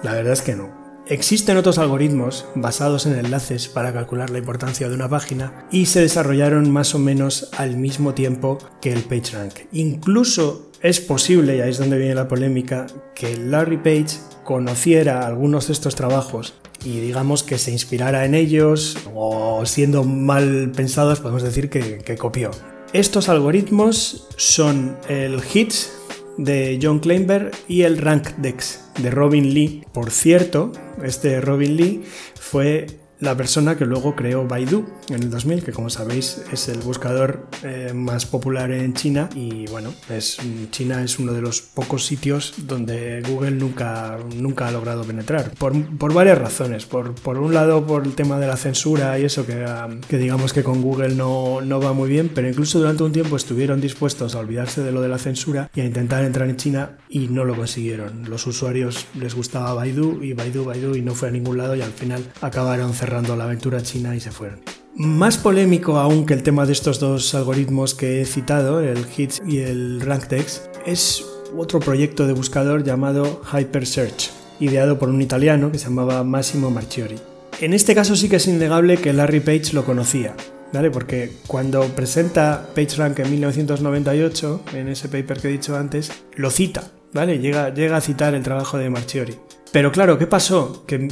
La 0.03 0.13
verdad 0.13 0.33
es 0.33 0.41
que 0.41 0.55
no. 0.55 0.81
Existen 1.07 1.57
otros 1.57 1.77
algoritmos 1.77 2.45
basados 2.55 3.05
en 3.05 3.17
enlaces 3.17 3.67
para 3.67 3.91
calcular 3.91 4.29
la 4.29 4.37
importancia 4.37 4.87
de 4.87 4.95
una 4.95 5.09
página 5.09 5.65
y 5.71 5.87
se 5.87 6.01
desarrollaron 6.01 6.71
más 6.71 6.95
o 6.95 6.99
menos 6.99 7.49
al 7.57 7.75
mismo 7.75 8.13
tiempo 8.13 8.59
que 8.81 8.93
el 8.93 9.03
PageRank. 9.03 9.53
Incluso 9.71 10.71
es 10.81 10.99
posible, 10.99 11.57
y 11.57 11.61
ahí 11.61 11.69
es 11.69 11.77
donde 11.77 11.97
viene 11.97 12.15
la 12.15 12.27
polémica, 12.27 12.87
que 13.13 13.35
Larry 13.35 13.77
Page 13.77 14.19
conociera 14.43 15.25
algunos 15.25 15.67
de 15.67 15.73
estos 15.73 15.95
trabajos 15.95 16.53
y 16.83 16.99
digamos 16.99 17.43
que 17.43 17.57
se 17.57 17.71
inspirara 17.71 18.25
en 18.25 18.33
ellos 18.33 18.97
o 19.13 19.65
siendo 19.65 20.03
mal 20.03 20.71
pensados 20.75 21.19
podemos 21.19 21.43
decir 21.43 21.69
que, 21.69 22.15
copió. 22.17 22.51
Estos 22.93 23.29
algoritmos 23.29 24.27
son 24.35 24.97
el 25.07 25.41
HITS 25.41 26.00
de 26.43 26.79
John 26.81 26.99
Kleinberg 26.99 27.51
y 27.67 27.83
el 27.83 27.97
RankDex 27.97 28.81
de 29.01 29.11
Robin 29.11 29.53
Lee. 29.53 29.83
Por 29.93 30.11
cierto, 30.11 30.71
este 31.03 31.39
Robin 31.41 31.75
Lee 31.75 32.03
fue 32.39 32.87
la 33.21 33.37
persona 33.37 33.77
que 33.77 33.85
luego 33.85 34.15
creó 34.15 34.47
Baidu 34.47 34.83
en 35.09 35.23
el 35.23 35.29
2000, 35.29 35.63
que 35.63 35.71
como 35.71 35.91
sabéis 35.91 36.41
es 36.51 36.67
el 36.69 36.79
buscador 36.79 37.45
eh, 37.63 37.91
más 37.93 38.25
popular 38.25 38.71
en 38.71 38.95
China 38.95 39.29
y 39.35 39.67
bueno, 39.67 39.93
es, 40.09 40.39
China 40.71 41.03
es 41.03 41.19
uno 41.19 41.31
de 41.31 41.41
los 41.41 41.61
pocos 41.61 42.05
sitios 42.05 42.55
donde 42.57 43.21
Google 43.21 43.51
nunca, 43.51 44.17
nunca 44.35 44.67
ha 44.67 44.71
logrado 44.71 45.03
penetrar, 45.03 45.51
por, 45.51 45.73
varias 46.13 46.39
razones. 46.39 46.85
Por, 46.85 47.13
por, 47.13 47.37
un 47.37 47.53
lado, 47.53 47.85
por 47.85 48.05
el 48.05 48.15
tema 48.15 48.39
de 48.39 48.47
la 48.47 48.57
censura 48.57 49.17
y 49.19 49.25
eso, 49.25 49.45
que, 49.45 49.65
que 50.07 50.17
digamos 50.17 50.51
que 50.51 50.63
con 50.63 50.81
Google 50.81 51.13
no, 51.13 51.61
no 51.61 51.79
va 51.79 51.93
muy 51.93 52.09
bien, 52.09 52.31
pero 52.33 52.49
incluso 52.49 52.79
durante 52.79 53.03
un 53.03 53.11
tiempo 53.11 53.35
estuvieron 53.35 53.79
dispuestos 53.81 54.33
a 54.33 54.39
olvidarse 54.39 54.81
de 54.81 54.91
lo 54.91 55.01
de 55.01 55.09
la 55.09 55.19
censura 55.19 55.69
y 55.75 55.81
a 55.81 55.85
intentar 55.85 56.25
entrar 56.25 56.49
en 56.49 56.57
China 56.57 56.97
y 57.07 57.27
no 57.27 57.45
lo 57.45 57.55
consiguieron. 57.55 58.27
Los 58.27 58.47
usuarios 58.47 59.05
les 59.13 59.35
gustaba 59.35 59.75
Baidu 59.75 60.23
y 60.23 60.33
Baidu, 60.33 60.65
Baidu 60.65 60.95
y 60.95 61.01
no 61.01 61.13
fue 61.13 61.27
a 61.27 61.31
ningún 61.31 61.59
lado 61.59 61.75
y 61.75 61.81
al 61.81 61.91
final 61.91 62.23
acabaron 62.41 62.93
cerrando 62.93 63.10
la 63.11 63.43
aventura 63.43 63.81
china 63.81 64.15
y 64.15 64.19
se 64.19 64.31
fueron. 64.31 64.61
Más 64.95 65.37
polémico 65.37 65.97
aún 65.97 66.25
que 66.25 66.33
el 66.33 66.43
tema 66.43 66.65
de 66.65 66.73
estos 66.73 66.99
dos 66.99 67.35
algoritmos 67.35 67.93
que 67.93 68.21
he 68.21 68.25
citado, 68.25 68.79
el 68.79 69.05
HITS 69.05 69.41
y 69.45 69.59
el 69.59 70.01
RankText, 70.01 70.65
es 70.85 71.25
otro 71.57 71.79
proyecto 71.79 72.25
de 72.25 72.33
buscador 72.33 72.83
llamado 72.83 73.41
HyperSearch, 73.51 74.31
ideado 74.59 74.97
por 74.97 75.09
un 75.09 75.21
italiano 75.21 75.71
que 75.71 75.77
se 75.77 75.85
llamaba 75.85 76.23
Massimo 76.23 76.71
Marchiori. 76.71 77.17
En 77.59 77.73
este 77.73 77.95
caso 77.95 78.15
sí 78.15 78.29
que 78.29 78.37
es 78.37 78.47
innegable 78.47 78.97
que 78.97 79.13
Larry 79.13 79.41
Page 79.41 79.73
lo 79.73 79.85
conocía, 79.85 80.35
¿vale? 80.71 80.89
Porque 80.89 81.33
cuando 81.47 81.83
presenta 81.89 82.69
PageRank 82.73 83.19
en 83.19 83.31
1998, 83.31 84.61
en 84.75 84.87
ese 84.87 85.09
paper 85.09 85.39
que 85.39 85.49
he 85.49 85.51
dicho 85.51 85.75
antes, 85.75 86.11
lo 86.35 86.49
cita, 86.49 86.91
¿vale? 87.13 87.39
Llega, 87.39 87.73
llega 87.73 87.97
a 87.97 88.01
citar 88.01 88.33
el 88.35 88.43
trabajo 88.43 88.77
de 88.77 88.89
Marchiori. 88.89 89.35
Pero 89.71 89.91
claro, 89.91 90.17
¿qué 90.17 90.27
pasó? 90.27 90.83
Que 90.85 91.07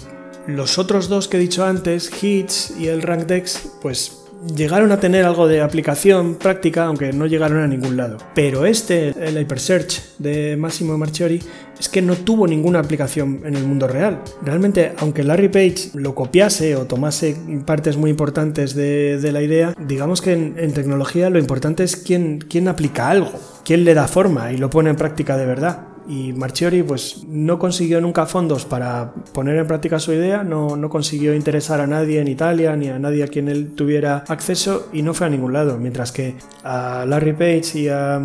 los 0.48 0.78
otros 0.78 1.10
dos 1.10 1.28
que 1.28 1.38
he 1.38 1.40
dicho 1.40 1.66
antes, 1.66 2.12
Hits 2.24 2.74
y 2.80 2.88
el 2.88 3.02
RankDex, 3.02 3.74
pues 3.82 4.20
llegaron 4.56 4.92
a 4.92 5.00
tener 5.00 5.26
algo 5.26 5.48
de 5.48 5.62
aplicación 5.62 6.36
práctica, 6.36 6.86
aunque 6.86 7.12
no 7.12 7.26
llegaron 7.26 7.62
a 7.62 7.68
ningún 7.68 7.98
lado. 7.98 8.18
Pero 8.34 8.66
este, 8.66 9.10
el 9.10 9.38
HyperSearch 9.38 10.18
de 10.18 10.56
Massimo 10.58 10.98
Marchiori, 10.98 11.42
es 11.80 11.88
que 11.88 12.02
no 12.02 12.16
tuvo 12.16 12.46
ninguna 12.46 12.80
aplicación 12.80 13.42
en 13.46 13.56
el 13.56 13.64
mundo 13.64 13.88
real. 13.88 14.22
Realmente, 14.44 14.94
aunque 14.98 15.24
Larry 15.24 15.48
Page 15.48 15.92
lo 15.94 16.14
copiase 16.14 16.76
o 16.76 16.86
tomase 16.86 17.38
partes 17.66 17.96
muy 17.96 18.10
importantes 18.10 18.76
de, 18.76 19.30
la 19.32 19.42
idea, 19.42 19.74
digamos 19.80 20.22
que 20.22 20.34
en, 20.34 20.74
tecnología 20.74 21.30
lo 21.30 21.40
importante 21.40 21.84
es 21.84 21.96
quién, 21.96 22.40
quién 22.40 22.68
aplica 22.68 23.10
algo, 23.10 23.32
quién 23.64 23.86
le 23.86 23.94
da 23.94 24.08
forma 24.08 24.52
y 24.52 24.58
lo 24.58 24.70
pone 24.70 24.90
en 24.90 24.96
práctica 24.96 25.38
de 25.38 25.46
verdad 25.46 25.89
y 26.10 26.34
Marchiori 26.34 26.82
pues 26.84 27.24
no 27.28 27.60
consiguió 27.60 28.02
nunca 28.02 28.26
fondos 28.26 28.66
para 28.66 29.14
poner 29.32 29.58
en 29.58 29.68
práctica 29.68 30.00
su 30.00 30.12
idea, 30.12 30.44
no, 30.44 30.76
no, 30.76 30.90
consiguió 30.90 31.36
interesar 31.36 31.80
a 31.80 31.88
nadie 31.88 32.20
en 32.20 32.28
Italia 32.28 32.76
ni 32.76 32.90
a 32.90 32.98
nadie 32.98 33.24
a 33.24 33.28
quien 33.28 33.48
él 33.48 33.76
tuviera 33.76 34.26
acceso 34.28 34.90
y 34.92 35.04
no 35.04 35.14
fue 35.14 35.28
a 35.28 35.30
ningún 35.30 35.54
lado, 35.54 35.78
mientras 35.78 36.12
que 36.12 36.36
a 36.64 37.06
Larry 37.08 37.34
Page 37.34 37.80
y 37.80 37.88
a, 37.90 38.22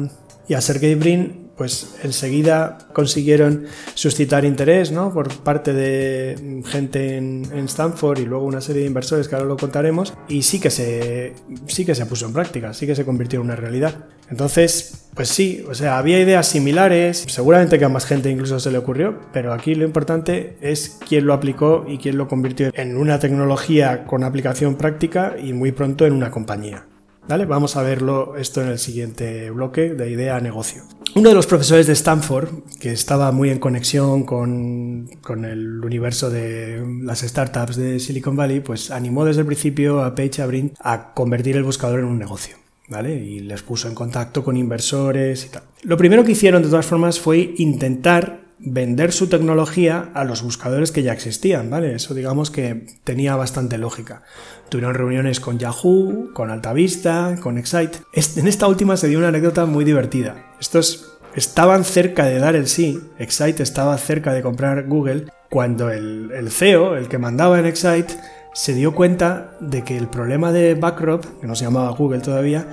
y 0.48 0.54
a 0.54 0.60
Sergey 0.60 0.94
Brin 0.94 1.44
pues 1.56 1.96
enseguida 2.02 2.78
consiguieron 2.92 3.66
suscitar 3.94 4.44
interés 4.44 4.90
¿no? 4.90 5.12
por 5.12 5.28
parte 5.42 5.72
de 5.72 6.62
gente 6.66 7.16
en, 7.16 7.44
Stanford 7.64 8.18
y 8.18 8.24
luego 8.24 8.44
una 8.44 8.60
serie 8.60 8.82
de 8.82 8.88
inversores 8.88 9.28
que 9.28 9.34
ahora 9.34 9.46
lo 9.46 9.56
contaremos 9.56 10.14
y 10.28 10.42
sí 10.42 10.58
que 10.58 10.70
se 10.70 11.34
sí 11.66 11.84
que 11.84 11.94
se 11.94 12.06
puso 12.06 12.26
en 12.26 12.32
práctica, 12.32 12.74
sí 12.74 12.86
que 12.86 12.94
se 12.94 13.04
convirtió 13.04 13.40
en 13.40 13.46
una 13.46 13.56
realidad. 13.56 14.06
Entonces, 14.30 15.08
pues 15.14 15.28
sí, 15.28 15.64
o 15.68 15.74
sea, 15.74 15.98
había 15.98 16.20
ideas 16.20 16.48
similares, 16.48 17.24
seguramente 17.28 17.78
que 17.78 17.84
a 17.84 17.88
más 17.88 18.06
gente 18.06 18.30
incluso 18.30 18.58
se 18.58 18.70
le 18.70 18.78
ocurrió, 18.78 19.20
pero 19.32 19.52
aquí 19.52 19.74
lo 19.74 19.84
importante 19.84 20.56
es 20.60 20.98
quién 21.08 21.26
lo 21.26 21.34
aplicó 21.34 21.84
y 21.86 21.98
quién 21.98 22.18
lo 22.18 22.26
convirtió 22.26 22.70
en 22.74 22.96
una 22.96 23.18
tecnología 23.18 24.04
con 24.06 24.24
aplicación 24.24 24.76
práctica 24.76 25.36
y 25.42 25.52
muy 25.52 25.72
pronto 25.72 26.06
en 26.06 26.14
una 26.14 26.30
compañía. 26.30 26.86
¿Vale? 27.28 27.46
Vamos 27.46 27.76
a 27.76 27.82
verlo 27.82 28.36
esto 28.36 28.60
en 28.60 28.68
el 28.68 28.78
siguiente 28.78 29.50
bloque 29.50 29.94
de 29.94 30.10
idea 30.10 30.36
a 30.36 30.40
negocio. 30.40 30.82
Uno 31.14 31.28
de 31.28 31.34
los 31.34 31.46
profesores 31.46 31.86
de 31.86 31.92
Stanford, 31.92 32.48
que 32.80 32.92
estaba 32.92 33.30
muy 33.30 33.48
en 33.48 33.60
conexión 33.60 34.24
con, 34.24 35.08
el 35.44 35.84
universo 35.84 36.28
de 36.28 36.84
las 37.02 37.20
startups 37.20 37.76
de 37.76 38.00
Silicon 38.00 38.36
Valley, 38.36 38.60
pues 38.60 38.90
animó 38.90 39.24
desde 39.24 39.40
el 39.40 39.46
principio 39.46 40.02
a 40.02 40.14
Page 40.14 40.42
Abrin 40.42 40.72
a 40.80 41.14
convertir 41.14 41.56
el 41.56 41.62
buscador 41.62 42.00
en 42.00 42.06
un 42.06 42.18
negocio. 42.18 42.56
¿Vale? 42.88 43.14
Y 43.14 43.40
les 43.40 43.62
puso 43.62 43.88
en 43.88 43.94
contacto 43.94 44.44
con 44.44 44.56
inversores 44.56 45.46
y 45.46 45.48
tal. 45.48 45.62
Lo 45.82 45.96
primero 45.96 46.22
que 46.22 46.32
hicieron, 46.32 46.62
de 46.62 46.68
todas 46.68 46.84
formas, 46.84 47.18
fue 47.18 47.54
intentar 47.56 48.44
vender 48.58 49.12
su 49.12 49.28
tecnología 49.28 50.10
a 50.14 50.24
los 50.24 50.42
buscadores 50.42 50.92
que 50.92 51.02
ya 51.02 51.12
existían, 51.12 51.70
¿vale? 51.70 51.94
Eso 51.94 52.14
digamos 52.14 52.50
que 52.50 52.86
tenía 53.04 53.36
bastante 53.36 53.78
lógica. 53.78 54.22
Tuvieron 54.68 54.94
reuniones 54.94 55.40
con 55.40 55.58
Yahoo, 55.58 56.30
con 56.32 56.50
Altavista, 56.50 57.36
con 57.40 57.58
Excite. 57.58 57.98
En 58.36 58.46
esta 58.46 58.66
última 58.66 58.96
se 58.96 59.08
dio 59.08 59.18
una 59.18 59.28
anécdota 59.28 59.66
muy 59.66 59.84
divertida. 59.84 60.52
Estos 60.60 61.18
estaban 61.34 61.84
cerca 61.84 62.26
de 62.26 62.38
dar 62.38 62.56
el 62.56 62.66
sí, 62.66 63.00
Excite 63.18 63.62
estaba 63.62 63.96
cerca 63.98 64.32
de 64.32 64.42
comprar 64.42 64.86
Google, 64.86 65.26
cuando 65.50 65.90
el, 65.90 66.30
el 66.32 66.50
CEO, 66.50 66.96
el 66.96 67.08
que 67.08 67.18
mandaba 67.18 67.58
en 67.58 67.66
Excite, 67.66 68.14
se 68.54 68.72
dio 68.72 68.94
cuenta 68.94 69.50
de 69.58 69.82
que 69.82 69.98
el 69.98 70.06
problema 70.06 70.52
de 70.52 70.76
Backrop, 70.76 71.24
que 71.40 71.46
no 71.46 71.56
se 71.56 71.64
llamaba 71.64 71.90
Google 71.90 72.20
todavía, 72.20 72.66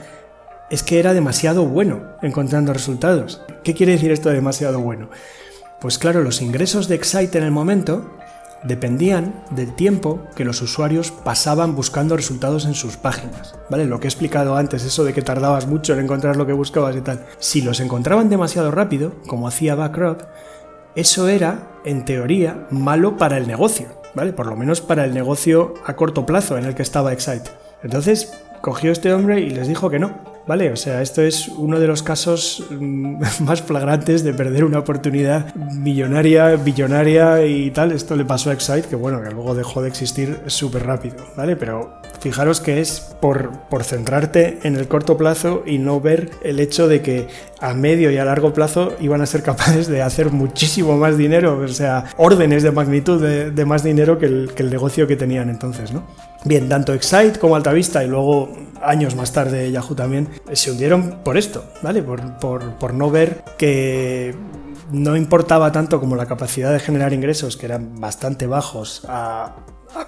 es 0.70 0.84
que 0.84 1.00
era 1.00 1.14
demasiado 1.14 1.66
bueno 1.66 2.04
encontrando 2.22 2.72
resultados. 2.72 3.42
¿Qué 3.64 3.74
quiere 3.74 3.94
decir 3.94 4.12
esto 4.12 4.30
de 4.30 4.36
demasiado 4.36 4.80
bueno? 4.80 5.10
Pues 5.82 5.98
claro, 5.98 6.22
los 6.22 6.42
ingresos 6.42 6.88
de 6.88 6.96
Excite 6.96 7.40
en 7.40 7.44
el 7.44 7.52
momento 7.52 8.12
dependían 8.64 9.44
del 9.50 9.74
tiempo 9.74 10.22
que 10.36 10.46
los 10.46 10.62
usuarios 10.62 11.10
pasaban 11.10 11.76
buscando 11.76 12.16
resultados 12.16 12.66
en 12.66 12.76
sus 12.76 12.96
páginas. 12.96 13.56
¿Vale? 13.72 13.86
Lo 13.86 14.00
que 14.00 14.06
he 14.06 14.10
explicado 14.10 14.56
antes, 14.56 14.84
eso 14.84 15.04
de 15.04 15.14
que 15.14 15.24
tardabas 15.24 15.66
mucho 15.66 15.94
en 15.94 16.02
encontrar 16.02 16.38
lo 16.38 16.46
que 16.46 16.54
buscabas 16.54 16.96
y 16.96 17.02
tal. 17.02 17.26
Si 17.40 17.64
los 17.64 17.80
encontraban 17.80 18.30
demasiado 18.30 18.70
rápido, 18.70 19.14
como 19.26 19.48
hacía 19.48 19.74
Backrop, 19.74 20.22
eso 20.96 21.28
era, 21.28 21.72
en 21.86 22.06
teoría, 22.06 22.68
malo 22.70 23.18
para 23.18 23.38
el 23.38 23.48
negocio, 23.48 24.01
¿vale? 24.14 24.34
Por 24.34 24.48
lo 24.48 24.56
menos 24.56 24.82
para 24.82 25.06
el 25.06 25.14
negocio 25.14 25.74
a 25.86 25.96
corto 25.96 26.26
plazo 26.26 26.58
en 26.58 26.66
el 26.66 26.76
que 26.76 26.84
estaba 26.84 27.14
Excite. 27.14 27.50
Entonces, 27.84 28.34
cogió 28.62 28.92
este 28.92 29.14
hombre 29.14 29.42
y 29.42 29.50
les 29.50 29.68
dijo 29.68 29.90
que 29.90 30.00
no, 30.00 30.32
¿Vale? 30.48 30.72
O 30.72 30.76
sea, 30.76 31.02
esto 31.02 31.22
es 31.22 31.48
uno 31.48 31.80
de 31.80 31.88
los 31.88 32.02
casos 32.02 32.66
mm, 32.70 33.22
más 33.44 33.62
flagrantes 33.62 34.24
de 34.24 34.34
perder 34.34 34.64
una 34.66 34.80
oportunidad 34.80 35.54
millonaria, 35.56 36.56
billonaria 36.56 37.46
y 37.46 37.72
tal. 37.72 37.92
Esto 37.92 38.16
le 38.16 38.26
pasó 38.26 38.50
a 38.50 38.54
Excite, 38.54 38.88
que 38.90 38.96
bueno, 38.96 39.22
que 39.22 39.30
luego 39.30 39.56
dejó 39.56 39.82
de 39.82 39.90
existir 39.90 40.42
súper 40.48 40.86
rápido, 40.86 41.18
¿vale? 41.36 41.56
Pero 41.56 42.02
fijaros 42.22 42.62
que 42.62 42.80
es 42.80 43.02
por, 43.20 43.52
por 43.70 43.84
centrarte 43.84 44.60
en 44.64 44.76
el 44.76 44.88
corto 44.88 45.18
plazo 45.18 45.64
y 45.66 45.80
no 45.80 46.00
ver 46.00 46.30
el 46.44 46.60
hecho 46.60 46.88
de 46.88 47.02
que 47.02 47.28
a 47.60 47.74
medio 47.74 48.12
y 48.12 48.18
a 48.18 48.26
largo 48.26 48.54
plazo 48.54 48.94
iban 49.02 49.22
a 49.22 49.26
ser 49.26 49.44
capaces 49.44 49.88
de 49.88 50.02
hacer 50.02 50.32
muchísimo 50.32 50.98
más 50.98 51.18
dinero, 51.18 51.60
o 51.60 51.68
sea, 51.68 52.06
órdenes 52.18 52.64
de 52.64 52.72
magnitud 52.72 53.22
de, 53.22 53.66
más 53.66 53.84
dinero 53.84 54.20
que 54.20 54.28
el, 54.28 54.52
que 54.56 54.64
el 54.64 54.70
negocio 54.70 55.08
que 55.08 55.16
tenían 55.16 55.50
entonces, 55.50 55.92
¿no? 55.92 56.04
Bien, 56.44 56.68
tanto 56.70 56.94
Excite 56.94 57.38
como 57.40 57.56
Altavista 57.56 58.04
y 58.04 58.08
luego 58.08 58.50
años 58.82 59.16
más 59.16 59.32
tarde 59.32 59.72
Yahoo 59.72 59.96
también, 59.96 60.28
se 60.54 60.72
hundieron 60.72 61.20
por 61.24 61.38
esto, 61.38 61.66
¿vale? 61.82 62.04
Por, 62.04 62.94
no 62.94 63.12
ver 63.12 63.44
que 63.58 64.36
no 64.92 65.16
importaba 65.16 65.72
tanto 65.72 66.00
como 66.00 66.16
la 66.16 66.26
capacidad 66.26 66.74
de 66.74 66.80
generar 66.80 67.14
ingresos, 67.14 67.58
que 67.58 67.68
eran 67.68 68.00
bastante 68.00 68.48
bajos 68.48 69.04
a, 69.08 69.56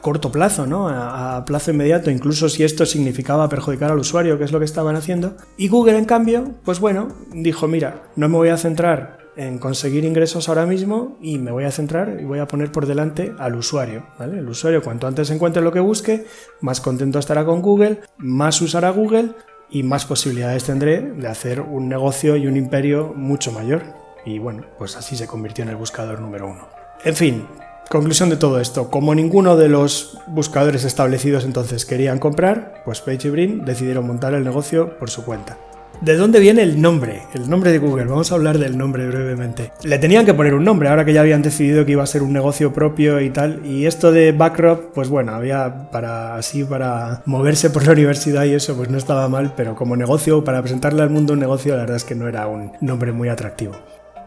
corto 0.02 0.32
plazo, 0.32 0.66
¿no? 0.66 0.90
A, 0.90 1.38
a, 1.38 1.46
plazo 1.46 1.72
inmediato, 1.72 2.12
incluso 2.12 2.50
si 2.50 2.64
esto 2.64 2.86
significaba 2.86 3.50
perjudicar 3.50 3.92
al 3.92 4.00
usuario, 4.00 4.38
que 4.38 4.44
es 4.44 4.52
lo 4.52 4.60
que 4.60 4.66
estaban 4.66 4.96
haciendo. 4.96 5.36
Y 5.58 5.68
Google, 5.68 5.98
en 5.98 6.06
cambio, 6.06 6.52
pues 6.64 6.80
bueno, 6.80 7.10
dijo, 7.34 7.68
mira, 7.68 8.04
no 8.16 8.30
me 8.30 8.38
voy 8.38 8.50
a 8.50 8.58
centrar 8.58 9.24
en 9.36 9.58
conseguir 9.58 10.06
ingresos 10.06 10.50
ahora 10.50 10.66
mismo 10.66 11.18
y 11.22 11.38
me 11.38 11.52
voy 11.52 11.64
a 11.64 11.72
centrar 11.72 12.18
y 12.20 12.26
voy 12.26 12.40
a 12.40 12.48
poner 12.48 12.72
por 12.72 12.86
delante 12.86 13.34
al 13.40 13.56
usuario. 13.56 14.06
¿vale? 14.20 14.40
El 14.40 14.50
usuario 14.50 14.82
cuanto 14.82 15.08
antes 15.08 15.30
encuentre 15.30 15.62
lo 15.62 15.72
que 15.72 15.80
busque, 15.80 16.26
más 16.62 16.82
contento 16.82 17.20
estará 17.20 17.46
con 17.46 17.62
Google, 17.62 18.02
más 18.18 18.62
usará 18.62 18.90
Google 18.92 19.32
y 19.70 19.84
más 19.84 20.06
posibilidades 20.06 20.66
tendré 20.66 21.02
de 21.02 21.28
hacer 21.28 21.62
un 21.62 21.90
negocio 21.90 22.36
y 22.36 22.48
un 22.48 22.58
imperio 22.58 23.14
mucho 23.16 23.52
mayor. 23.52 23.84
Y 24.26 24.40
bueno, 24.40 24.66
pues 24.78 24.96
así 24.96 25.18
se 25.18 25.28
convirtió 25.28 25.64
en 25.64 25.70
el 25.70 25.76
buscador 25.76 26.22
número 26.22 26.48
uno. 26.48 26.68
En 27.04 27.16
fin, 27.16 27.46
Conclusión 27.94 28.32
de 28.32 28.38
todo 28.38 28.60
esto, 28.60 28.90
como 28.90 29.14
ninguno 29.14 29.56
de 29.56 29.70
los 29.70 30.18
buscadores 30.26 30.84
establecidos 30.84 31.46
entonces 31.46 31.86
querían 31.86 32.18
comprar, 32.18 32.82
pues 32.86 33.02
Page 33.02 33.28
y 33.28 33.30
Brin 33.30 33.66
decidieron 33.66 34.08
montar 34.08 34.34
el 34.34 34.44
negocio 34.44 34.98
por 34.98 35.12
su 35.12 35.24
cuenta. 35.24 35.60
¿De 36.02 36.18
dónde 36.18 36.40
viene 36.40 36.64
el 36.64 36.82
nombre? 36.82 37.22
El 37.36 37.48
nombre 37.48 37.72
de 37.72 37.78
Google. 37.78 38.06
Vamos 38.06 38.32
a 38.32 38.36
hablar 38.36 38.58
del 38.58 38.80
nombre 38.80 39.06
brevemente. 39.06 39.72
Le 39.84 40.00
tenían 40.00 40.26
que 40.26 40.34
poner 40.34 40.56
un 40.56 40.64
nombre, 40.64 40.90
ahora 40.90 41.06
que 41.06 41.14
ya 41.14 41.22
habían 41.22 41.44
decidido 41.44 41.86
que 41.86 41.92
iba 41.92 42.02
a 42.02 42.08
ser 42.08 42.24
un 42.24 42.34
negocio 42.34 42.74
propio 42.74 43.22
y 43.22 43.30
tal. 43.30 43.64
Y 43.64 43.86
esto 43.86 44.12
de 44.12 44.32
Backdrop, 44.32 44.92
pues 44.96 45.10
bueno, 45.10 45.34
había 45.34 45.92
para 45.92 46.36
así, 46.36 46.64
para 46.64 47.22
moverse 47.26 47.70
por 47.70 47.86
la 47.86 47.94
universidad 47.94 48.46
y 48.46 48.56
eso, 48.56 48.76
pues 48.76 48.90
no 48.90 48.98
estaba 48.98 49.30
mal, 49.30 49.54
pero 49.56 49.76
como 49.76 49.96
negocio, 49.96 50.44
para 50.44 50.64
presentarle 50.64 51.04
al 51.04 51.12
mundo 51.12 51.34
un 51.34 51.40
negocio, 51.40 51.76
la 51.76 51.82
verdad 51.82 51.98
es 51.98 52.06
que 52.06 52.16
no 52.16 52.28
era 52.28 52.48
un 52.48 52.72
nombre 52.82 53.12
muy 53.12 53.30
atractivo. 53.30 53.76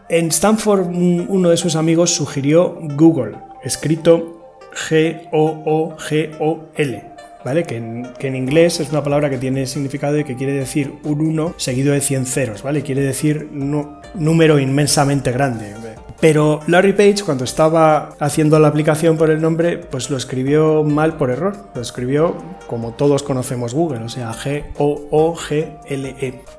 En 0.09 0.29
Stanford, 0.29 0.87
uno 0.87 1.49
de 1.49 1.57
sus 1.57 1.75
amigos 1.75 2.11
sugirió 2.11 2.77
Google, 2.95 3.35
escrito 3.63 4.57
G-O-O-G-O-L 4.89 5.97
¿vale? 7.47 7.63
Que 7.63 7.77
en, 7.77 8.35
inglés 8.35 8.81
es 8.81 8.89
una 8.89 9.01
palabra 9.03 9.29
que 9.29 9.37
tiene 9.37 9.65
significado 9.65 10.19
y 10.19 10.25
que 10.25 10.35
quiere 10.35 10.51
decir 10.51 10.93
un 11.03 11.21
1 11.21 11.53
seguido 11.57 11.93
de 11.93 12.01
100 12.01 12.25
ceros, 12.25 12.61
¿vale? 12.61 12.81
Quiere 12.81 13.01
decir 13.01 13.49
número 13.51 14.59
inmensamente 14.59 15.31
grande. 15.31 15.73
Pero 16.19 16.61
Larry 16.67 16.93
Page, 16.93 17.23
cuando 17.23 17.43
estaba 17.43 18.15
haciendo 18.19 18.57
la 18.59 18.69
aplicación 18.69 19.17
por 19.17 19.29
el 19.29 19.39
nombre, 19.41 19.77
pues 19.77 20.09
lo 20.09 20.17
escribió 20.17 20.83
mal 20.83 21.15
por 21.15 21.29
error. 21.29 21.55
Lo 21.75 21.81
escribió 21.81 22.35
como 22.65 22.93
todos 22.93 23.21
conocemos 23.23 23.73
Google, 23.73 24.03
o 24.03 24.09
sea, 24.09 24.33
G-O-O-G-L-E. 24.33 24.73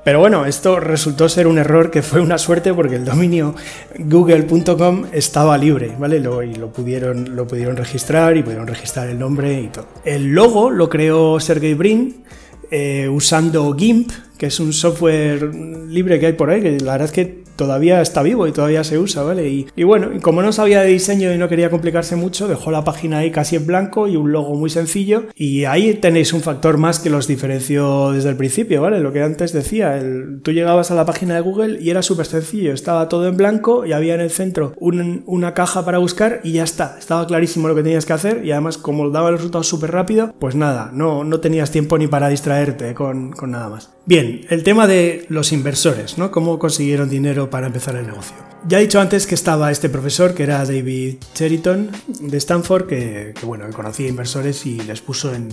Pero 0.03 0.19
bueno, 0.19 0.45
esto 0.45 0.79
resultó 0.79 1.27
ser 1.27 1.47
un 1.47 1.57
error 1.57 1.91
que 1.91 2.01
fue 2.01 2.21
una 2.21 2.37
suerte 2.37 2.73
porque 2.73 2.95
el 2.95 3.05
dominio 3.05 3.53
google.com 3.97 5.05
estaba 5.11 5.57
libre, 5.57 5.93
¿vale? 5.99 6.17
y 6.17 6.55
lo 6.55 6.71
pudieron, 6.71 7.35
lo 7.35 7.45
pudieron 7.45 7.75
registrar 7.75 8.37
y 8.37 8.43
pudieron 8.43 8.67
registrar 8.67 9.09
el 9.09 9.19
nombre 9.19 9.61
y 9.61 9.67
todo. 9.67 9.87
El 10.05 10.33
logo 10.33 10.69
lo 10.69 10.89
creó 10.89 11.39
Sergey 11.39 11.73
Brin 11.73 12.23
eh, 12.71 13.09
usando 13.09 13.75
GIMP, 13.75 14.11
que 14.37 14.45
es 14.47 14.59
un 14.59 14.73
software 14.73 15.53
libre 15.53 16.19
que 16.19 16.27
hay 16.27 16.33
por 16.33 16.49
ahí, 16.49 16.61
que 16.61 16.79
la 16.79 16.93
verdad 16.93 17.05
es 17.07 17.11
que 17.11 17.48
todavía 17.59 17.99
está 17.99 18.23
vivo 18.23 18.47
y 18.47 18.53
todavía 18.53 18.85
se 18.85 18.97
usa, 18.97 19.21
¿vale? 19.21 19.67
Y, 19.75 19.83
bueno, 19.83 20.11
como 20.21 20.41
no 20.41 20.53
sabía 20.53 20.81
de 20.81 20.87
diseño 20.87 21.33
y 21.33 21.37
no 21.37 21.49
quería 21.49 21.69
complicarse 21.69 22.15
mucho, 22.15 22.47
dejó 22.47 22.71
la 22.71 22.85
página 22.85 23.17
ahí 23.17 23.31
casi 23.31 23.57
en 23.57 23.67
blanco 23.67 24.07
y 24.07 24.15
un 24.15 24.31
logo 24.31 24.55
muy 24.55 24.69
sencillo. 24.69 25.25
Y 25.35 25.65
ahí 25.65 25.95
tenéis 25.95 26.31
un 26.31 26.39
factor 26.39 26.77
más 26.77 26.99
que 26.99 27.09
los 27.09 27.27
diferenció 27.27 28.13
desde 28.13 28.29
el 28.29 28.37
principio, 28.37 28.81
¿vale? 28.81 29.01
Lo 29.01 29.11
que 29.11 29.21
antes 29.21 29.51
decía, 29.51 29.97
el, 29.97 30.39
tú 30.41 30.53
llegabas 30.53 30.89
a 30.89 30.95
la 30.95 31.05
página 31.05 31.35
de 31.35 31.41
Google 31.41 31.81
y 31.81 31.89
era 31.89 32.01
súper 32.01 32.27
sencillo, 32.27 32.71
estaba 32.71 33.09
todo 33.09 33.27
en 33.27 33.35
blanco 33.35 33.85
y 33.85 33.91
había 33.91 34.15
en 34.15 34.21
el 34.21 34.29
centro 34.29 34.73
una 34.79 35.53
caja 35.53 35.83
para 35.83 35.97
buscar 35.97 36.39
y 36.45 36.53
ya 36.53 36.63
está, 36.63 36.95
estaba 36.97 37.27
clarísimo 37.27 37.67
lo 37.67 37.75
que 37.75 37.83
tenías 37.83 38.05
que 38.05 38.13
hacer 38.13 38.45
y 38.45 38.51
además 38.51 38.77
como 38.77 39.09
daba 39.09 39.31
los 39.31 39.41
resultados 39.41 39.67
súper 39.67 39.91
rápido, 39.91 40.33
pues 40.39 40.55
nada, 40.55 40.91
no, 40.93 41.25
no 41.25 41.41
tenías 41.41 41.71
tiempo 41.71 41.97
ni 41.97 42.07
para 42.07 42.29
distraerte 42.29 42.93
con, 42.93 43.33
con 43.33 43.51
nada 43.51 43.67
más. 43.67 43.98
Bien, 44.05 44.45
el 44.49 44.63
tema 44.63 44.87
de 44.87 45.25
los 45.29 45.51
inversores, 45.51 46.17
¿no? 46.17 46.31
¿Cómo 46.31 46.57
consiguieron 46.57 47.09
dinero 47.09 47.49
para 47.49 47.67
empezar 47.67 47.95
el 47.95 48.07
negocio? 48.07 48.35
Ya 48.67 48.79
he 48.79 48.81
dicho 48.81 48.99
antes 48.99 49.27
que 49.27 49.35
estaba 49.35 49.71
este 49.71 49.87
profesor, 49.87 50.33
que 50.33 50.43
era 50.43 50.65
David 50.65 51.17
Cheriton, 51.33 51.91
de 52.19 52.37
Stanford, 52.37 52.87
que, 52.87 53.33
bueno, 53.43 53.65
conocía 53.71 54.07
inversores 54.07 54.65
y 54.65 54.79
les 54.81 55.01
puso, 55.01 55.33
en, 55.33 55.49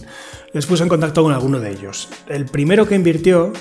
les 0.52 0.66
puso 0.66 0.82
en 0.82 0.88
contacto 0.88 1.22
con 1.22 1.32
alguno 1.32 1.60
de 1.60 1.70
ellos. 1.70 2.08
El 2.28 2.46
primero 2.46 2.86
que 2.88 2.94
invirtió 2.94 3.52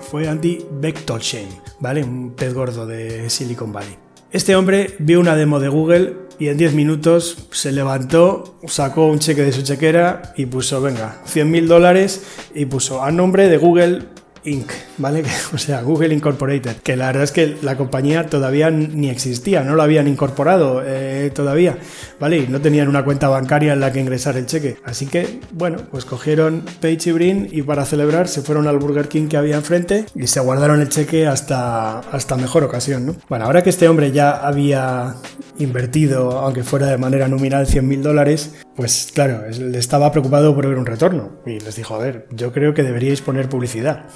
fue 0.00 0.28
Andy 0.28 0.64
Bechtolsheim, 0.80 1.48
¿vale? 1.80 2.04
Un 2.04 2.34
pez 2.34 2.54
gordo 2.54 2.86
de 2.86 3.28
Silicon 3.28 3.72
Valley. 3.72 3.96
Este 4.30 4.56
hombre 4.56 4.94
vio 4.98 5.20
una 5.20 5.36
demo 5.36 5.60
de 5.60 5.68
Google 5.68 6.16
y 6.38 6.48
en 6.48 6.56
10 6.56 6.74
minutos 6.74 7.48
se 7.50 7.72
levantó, 7.72 8.58
sacó 8.66 9.06
un 9.06 9.18
cheque 9.18 9.42
de 9.42 9.52
su 9.52 9.62
chequera 9.62 10.32
y 10.36 10.46
puso, 10.46 10.80
venga, 10.80 11.20
100 11.26 11.50
mil 11.50 11.68
dólares 11.68 12.24
y 12.54 12.64
puso 12.64 13.02
a 13.02 13.12
nombre 13.12 13.48
de 13.48 13.58
Google 13.58 14.13
Inc., 14.44 14.70
¿vale? 14.98 15.24
O 15.54 15.58
sea, 15.58 15.82
Google 15.82 16.14
Incorporated, 16.14 16.76
que 16.76 16.96
la 16.96 17.06
verdad 17.06 17.24
es 17.24 17.32
que 17.32 17.56
la 17.62 17.76
compañía 17.76 18.26
todavía 18.26 18.70
ni 18.70 19.08
existía, 19.08 19.62
no 19.62 19.74
lo 19.74 19.82
habían 19.82 20.08
incorporado 20.08 20.82
eh, 20.84 21.30
todavía, 21.34 21.78
¿vale? 22.18 22.38
Y 22.38 22.46
no 22.48 22.60
tenían 22.60 22.88
una 22.88 23.04
cuenta 23.04 23.28
bancaria 23.28 23.72
en 23.72 23.80
la 23.80 23.92
que 23.92 24.00
ingresar 24.00 24.36
el 24.36 24.46
cheque. 24.46 24.76
Así 24.84 25.06
que, 25.06 25.40
bueno, 25.52 25.78
pues 25.90 26.04
cogieron 26.04 26.64
Page 26.80 27.10
y 27.10 27.12
Brin 27.12 27.48
y 27.50 27.62
para 27.62 27.84
celebrar 27.84 28.28
se 28.28 28.42
fueron 28.42 28.66
al 28.66 28.78
Burger 28.78 29.08
King 29.08 29.28
que 29.28 29.36
había 29.36 29.56
enfrente 29.56 30.06
y 30.14 30.26
se 30.26 30.40
guardaron 30.40 30.80
el 30.80 30.88
cheque 30.88 31.26
hasta, 31.26 32.00
hasta 32.00 32.36
mejor 32.36 32.64
ocasión, 32.64 33.06
¿no? 33.06 33.16
Bueno, 33.28 33.44
ahora 33.44 33.62
que 33.62 33.70
este 33.70 33.88
hombre 33.88 34.12
ya 34.12 34.32
había 34.32 35.14
invertido, 35.58 36.38
aunque 36.38 36.64
fuera 36.64 36.88
de 36.88 36.98
manera 36.98 37.28
nominal, 37.28 37.66
100 37.66 37.86
mil 37.86 38.02
dólares, 38.02 38.54
pues 38.76 39.10
claro, 39.14 39.42
le 39.50 39.78
estaba 39.78 40.10
preocupado 40.10 40.54
por 40.54 40.66
ver 40.66 40.78
un 40.78 40.86
retorno 40.86 41.40
y 41.46 41.60
les 41.60 41.76
dijo, 41.76 41.94
a 41.94 41.98
ver, 41.98 42.26
yo 42.30 42.52
creo 42.52 42.74
que 42.74 42.82
deberíais 42.82 43.20
poner 43.20 43.48
publicidad. 43.48 44.06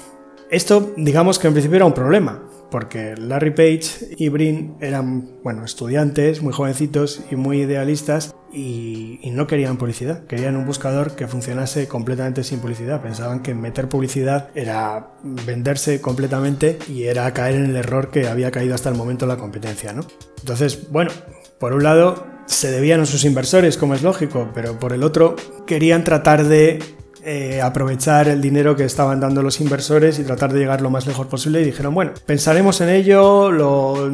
Esto, 0.49 0.93
digamos 0.97 1.37
que 1.37 1.47
en 1.47 1.53
principio 1.53 1.75
era 1.75 1.85
un 1.85 1.93
problema, 1.93 2.41
porque 2.71 3.15
Larry 3.15 3.51
Page 3.51 4.15
y 4.17 4.29
Brin 4.29 4.77
eran, 4.79 5.29
bueno, 5.43 5.63
estudiantes 5.63 6.41
muy 6.41 6.53
jovencitos 6.53 7.21
y 7.29 7.35
muy 7.35 7.61
idealistas 7.61 8.33
y, 8.51 9.19
no 9.31 9.45
querían 9.45 9.77
publicidad, 9.77 10.25
querían 10.25 10.55
un 10.55 10.65
buscador 10.65 11.15
que 11.15 11.27
funcionase 11.27 11.87
completamente 11.87 12.43
sin 12.43 12.59
publicidad. 12.59 12.99
Pensaban 12.99 13.43
que 13.43 13.53
meter 13.53 13.89
publicidad 13.89 14.49
era 14.55 15.11
venderse 15.23 16.01
completamente 16.01 16.79
y 16.89 17.03
era 17.03 17.31
caer 17.31 17.55
en 17.55 17.65
el 17.65 17.75
error 17.75 18.09
que 18.09 18.27
había 18.27 18.49
caído 18.49 18.73
hasta 18.73 18.89
el 18.89 18.95
momento 18.95 19.27
la 19.27 19.37
competencia, 19.37 19.93
¿no? 19.93 20.01
Entonces, 20.39 20.89
bueno, 20.89 21.11
por 21.59 21.73
un 21.73 21.83
lado 21.83 22.25
se 22.47 22.71
debían 22.71 23.01
a 23.01 23.05
sus 23.05 23.23
inversores, 23.23 23.77
como 23.77 23.93
es 23.93 24.01
lógico, 24.01 24.49
pero 24.55 24.79
por 24.79 24.93
el 24.93 25.03
otro 25.03 25.35
querían 25.67 26.03
tratar 26.03 26.45
de 26.45 26.79
eh, 27.23 27.61
aprovechar 27.61 28.27
el 28.27 28.41
dinero 28.41 28.75
que 28.75 28.83
estaban 28.83 29.19
dando 29.19 29.41
los 29.41 29.59
inversores 29.61 30.19
y 30.19 30.23
tratar 30.23 30.53
de 30.53 30.59
llegar 30.59 30.81
lo 30.81 30.89
más 30.89 31.07
lejos 31.07 31.27
posible 31.27 31.61
y 31.61 31.65
dijeron, 31.65 31.93
bueno, 31.93 32.11
pensaremos 32.25 32.81
en 32.81 32.89
ello, 32.89 33.51
lo, 33.51 34.11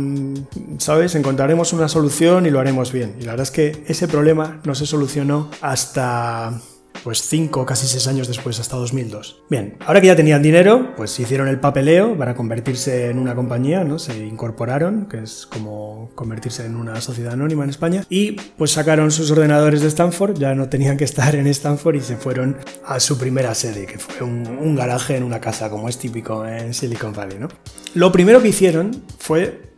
¿sabes? 0.78 1.16
Encontraremos 1.16 1.74
una 1.74 1.88
solución 1.88 2.46
y 2.46 2.50
lo 2.50 2.60
haremos 2.60 2.92
bien. 2.92 3.16
Y 3.20 3.24
la 3.24 3.32
verdad 3.32 3.44
es 3.44 3.52
que 3.52 3.84
ese 3.88 4.08
problema 4.08 4.60
no 4.64 4.76
se 4.76 4.86
solucionó 4.86 5.50
hasta 5.62 6.54
pues 7.06 7.22
cinco, 7.22 7.68
casi 7.68 7.86
seis 7.86 8.08
años 8.08 8.28
después, 8.28 8.60
hasta 8.60 8.78
2002. 8.78 9.44
Bien, 9.48 9.78
ahora 9.86 10.02
que 10.02 10.08
ya 10.08 10.16
tenían 10.16 10.42
dinero, 10.42 10.96
pues 10.98 11.20
hicieron 11.20 11.48
el 11.48 11.60
papeleo 11.60 12.18
para 12.18 12.34
convertirse 12.34 13.12
en 13.12 13.20
una 13.20 13.36
compañía, 13.36 13.84
¿no? 13.84 14.00
Se 14.00 14.26
incorporaron, 14.26 15.06
que 15.06 15.20
es 15.20 15.46
como 15.46 16.10
convertirse 16.16 16.66
en 16.66 16.76
una 16.76 17.00
sociedad 17.02 17.34
anónima 17.34 17.64
en 17.64 17.70
España, 17.70 18.04
y 18.10 18.32
pues 18.32 18.72
sacaron 18.72 19.12
sus 19.12 19.30
ordenadores 19.30 19.82
de 19.82 19.88
Stanford, 19.90 20.40
ya 20.40 20.56
no 20.56 20.68
tenían 20.68 20.98
que 20.98 21.04
estar 21.04 21.36
en 21.36 21.46
Stanford 21.46 21.98
y 21.98 22.02
se 22.02 22.16
fueron 22.18 22.58
a 22.84 23.00
su 23.00 23.20
primera 23.20 23.54
sede, 23.54 23.86
que 23.86 24.00
fue 24.00 24.26
un, 24.26 24.48
un 24.48 24.76
garaje 24.76 25.16
en 25.16 25.22
una 25.22 25.40
casa, 25.40 25.70
como 25.70 25.88
es 25.88 26.00
típico 26.00 26.44
en 26.48 26.74
Silicon 26.74 27.14
Valley, 27.14 27.38
¿no? 27.38 27.50
Lo 27.94 28.12
primero 28.12 28.42
que 28.42 28.48
hicieron 28.48 29.04
fue 29.20 29.76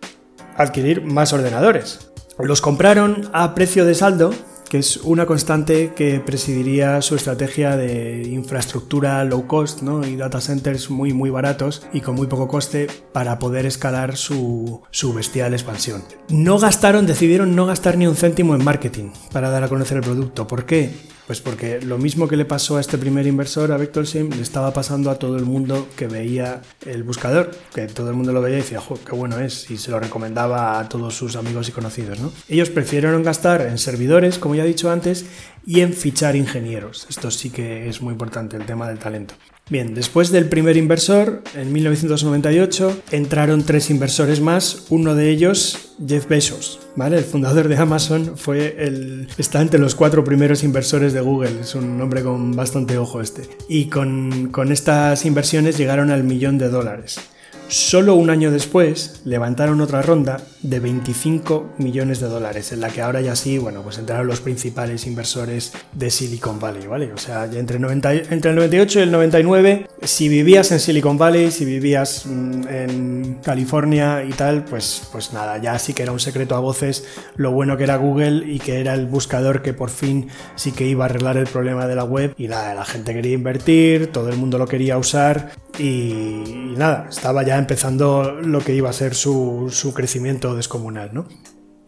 adquirir 0.56 1.04
más 1.04 1.34
ordenadores. 1.34 2.10
Los 2.40 2.62
compraron 2.62 3.30
a 3.34 3.54
precio 3.54 3.84
de 3.84 3.96
saldo 3.96 4.34
que 4.70 4.80
es 4.80 4.98
una 4.98 5.26
constante 5.26 5.94
que 5.96 6.20
presidiría 6.20 7.02
su 7.02 7.16
estrategia 7.16 7.78
de 7.78 8.24
infraestructura 8.28 9.24
low 9.24 9.48
cost 9.48 9.82
¿no? 9.82 10.06
y 10.06 10.16
data 10.16 10.42
centers 10.42 10.90
muy 10.90 11.14
muy 11.14 11.30
baratos 11.30 11.88
y 11.94 12.02
con 12.02 12.16
muy 12.16 12.28
poco 12.28 12.48
coste 12.48 12.88
para 13.14 13.40
poder 13.40 13.66
escalar 13.66 14.18
su, 14.18 14.82
su 14.92 15.14
bestial 15.14 15.54
expansión. 15.54 16.04
No 16.30 16.60
gastaron, 16.60 17.06
decidieron 17.06 17.56
no 17.56 17.66
gastar 17.66 17.98
ni 17.98 18.08
un 18.08 18.16
céntimo 18.16 18.56
en 18.56 18.64
marketing 18.64 19.12
para 19.32 19.50
dar 19.50 19.64
a 19.64 19.70
conocer 19.70 19.98
el 19.98 20.04
producto. 20.04 20.48
¿Por 20.48 20.66
qué? 20.66 20.92
Pues 21.28 21.42
porque 21.42 21.82
lo 21.82 21.98
mismo 21.98 22.30
que 22.30 22.38
le 22.38 22.46
pasó 22.46 22.78
a 22.78 22.80
este 22.80 22.98
primer 22.98 23.28
inversor, 23.28 23.74
a 23.74 24.06
Sim, 24.06 24.30
le 24.30 24.42
estaba 24.42 24.72
pasando 24.72 25.12
a 25.12 25.20
todo 25.20 25.36
el 25.36 25.44
mundo 25.44 25.90
que 25.98 26.08
veía 26.08 26.62
el 26.86 27.04
buscador, 27.04 27.52
que 27.76 27.88
todo 27.88 28.10
el 28.10 28.16
mundo 28.16 28.32
lo 28.32 28.42
veía 28.42 28.60
y 28.60 28.62
decía, 28.62 28.80
qué 29.06 29.12
bueno 29.14 29.38
es, 29.38 29.70
y 29.70 29.78
se 29.78 29.92
lo 29.92 30.00
recomendaba 30.00 30.80
a 30.80 30.88
todos 30.88 31.14
sus 31.14 31.36
amigos 31.36 31.68
y 31.68 31.74
conocidos. 31.74 32.22
¿no? 32.22 32.32
Ellos 32.48 32.70
prefirieron 32.70 33.24
gastar 33.24 33.60
en 33.60 33.78
servidores, 33.78 34.40
como 34.40 34.56
ya 34.58 34.64
he 34.64 34.68
dicho 34.68 34.92
antes, 34.92 35.26
y 35.66 35.82
en 35.82 35.94
fichar 35.94 36.36
ingenieros. 36.36 37.08
Esto 37.10 37.32
sí 37.32 37.50
que 37.50 37.88
es 37.90 38.02
muy 38.02 38.12
importante, 38.14 38.58
el 38.58 38.66
tema 38.66 38.88
del 38.88 39.00
talento. 39.00 39.34
Bien, 39.70 39.94
después 39.94 40.32
del 40.32 40.48
primer 40.48 40.78
inversor, 40.78 41.44
en 41.54 41.74
1998, 41.74 43.02
entraron 43.12 43.64
tres 43.64 43.90
inversores 43.90 44.40
más, 44.40 44.86
uno 44.90 45.14
de 45.14 45.30
ellos 45.30 45.94
Jeff 46.08 46.26
Bezos, 46.30 46.80
¿vale? 46.96 47.18
El 47.18 47.26
fundador 47.26 47.68
de 47.68 47.76
Amazon 47.76 48.38
fue 48.38 48.78
el, 48.80 49.28
está 49.38 49.62
entre 49.62 49.82
los 49.82 49.94
cuatro 49.94 50.24
primeros 50.24 50.64
inversores 50.64 51.12
de 51.12 51.20
Google, 51.20 51.60
es 51.60 51.76
un 51.76 51.98
nombre 51.98 52.24
con 52.24 52.56
bastante 52.56 52.98
ojo 52.98 53.20
este. 53.20 53.50
Y 53.68 53.88
con, 53.88 54.52
con 54.54 54.72
estas 54.72 55.26
inversiones 55.26 55.78
llegaron 55.78 56.12
al 56.12 56.24
millón 56.24 56.58
de 56.58 56.70
dólares. 56.70 57.20
Solo 57.70 58.16
un 58.16 58.30
año 58.30 58.50
después 58.50 59.22
levantaron 59.26 59.82
otra 59.82 60.02
ronda 60.02 60.40
de 60.62 60.80
25 60.80 61.74
millones 61.78 62.22
de 62.22 62.28
dólares, 62.28 62.72
en 62.72 62.80
la 62.80 62.88
que 62.88 63.02
ahora 63.02 63.20
ya 63.20 63.36
sí, 63.36 63.58
bueno, 63.58 63.82
pues 63.82 63.98
entraron 63.98 64.26
los 64.26 64.40
principales 64.40 65.06
inversores 65.06 65.74
de 65.92 66.10
Silicon 66.10 66.62
Valley, 66.62 66.88
¿vale? 66.88 67.12
O 67.12 67.18
sea, 67.18 67.44
entre, 67.46 67.78
90, 67.78 68.14
entre 68.14 68.52
el 68.52 68.56
98 68.56 69.00
y 69.00 69.02
el 69.02 69.12
99, 69.12 69.88
si 70.02 70.30
vivías 70.30 70.72
en 70.72 70.80
Silicon 70.80 71.18
Valley, 71.18 71.52
si 71.52 71.66
vivías 71.66 72.26
mm, 72.26 72.68
en 72.70 73.40
California 73.44 74.24
y 74.24 74.32
tal, 74.32 74.64
pues, 74.64 75.02
pues 75.12 75.34
nada, 75.34 75.58
ya 75.58 75.78
sí 75.78 75.94
que 75.94 76.04
era 76.04 76.14
un 76.14 76.22
secreto 76.22 76.56
a 76.56 76.60
voces 76.60 77.06
lo 77.36 77.52
bueno 77.52 77.76
que 77.76 77.84
era 77.84 77.98
Google 77.98 78.50
y 78.50 78.60
que 78.60 78.80
era 78.80 78.94
el 78.94 79.08
buscador 79.08 79.62
que 79.62 79.74
por 79.74 79.90
fin 79.90 80.30
sí 80.56 80.72
que 80.72 80.88
iba 80.88 81.04
a 81.04 81.10
arreglar 81.10 81.36
el 81.36 81.48
problema 81.48 81.86
de 81.86 81.96
la 81.96 82.06
web 82.06 82.34
y 82.38 82.48
la 82.48 82.86
gente 82.86 83.14
quería 83.14 83.34
invertir, 83.34 84.08
todo 84.08 84.30
el 84.30 84.38
mundo 84.38 84.58
lo 84.58 84.68
quería 84.68 84.98
usar 84.98 85.52
y, 85.80 86.74
nada, 86.78 87.08
estaba 87.10 87.44
ya 87.44 87.58
empezando 87.58 88.40
lo 88.42 88.60
que 88.60 88.74
iba 88.74 88.90
a 88.90 88.94
ser 88.94 89.16
su, 89.16 89.68
su 89.72 89.94
crecimiento 89.94 90.56
descomunal, 90.56 91.12
¿no? 91.14 91.28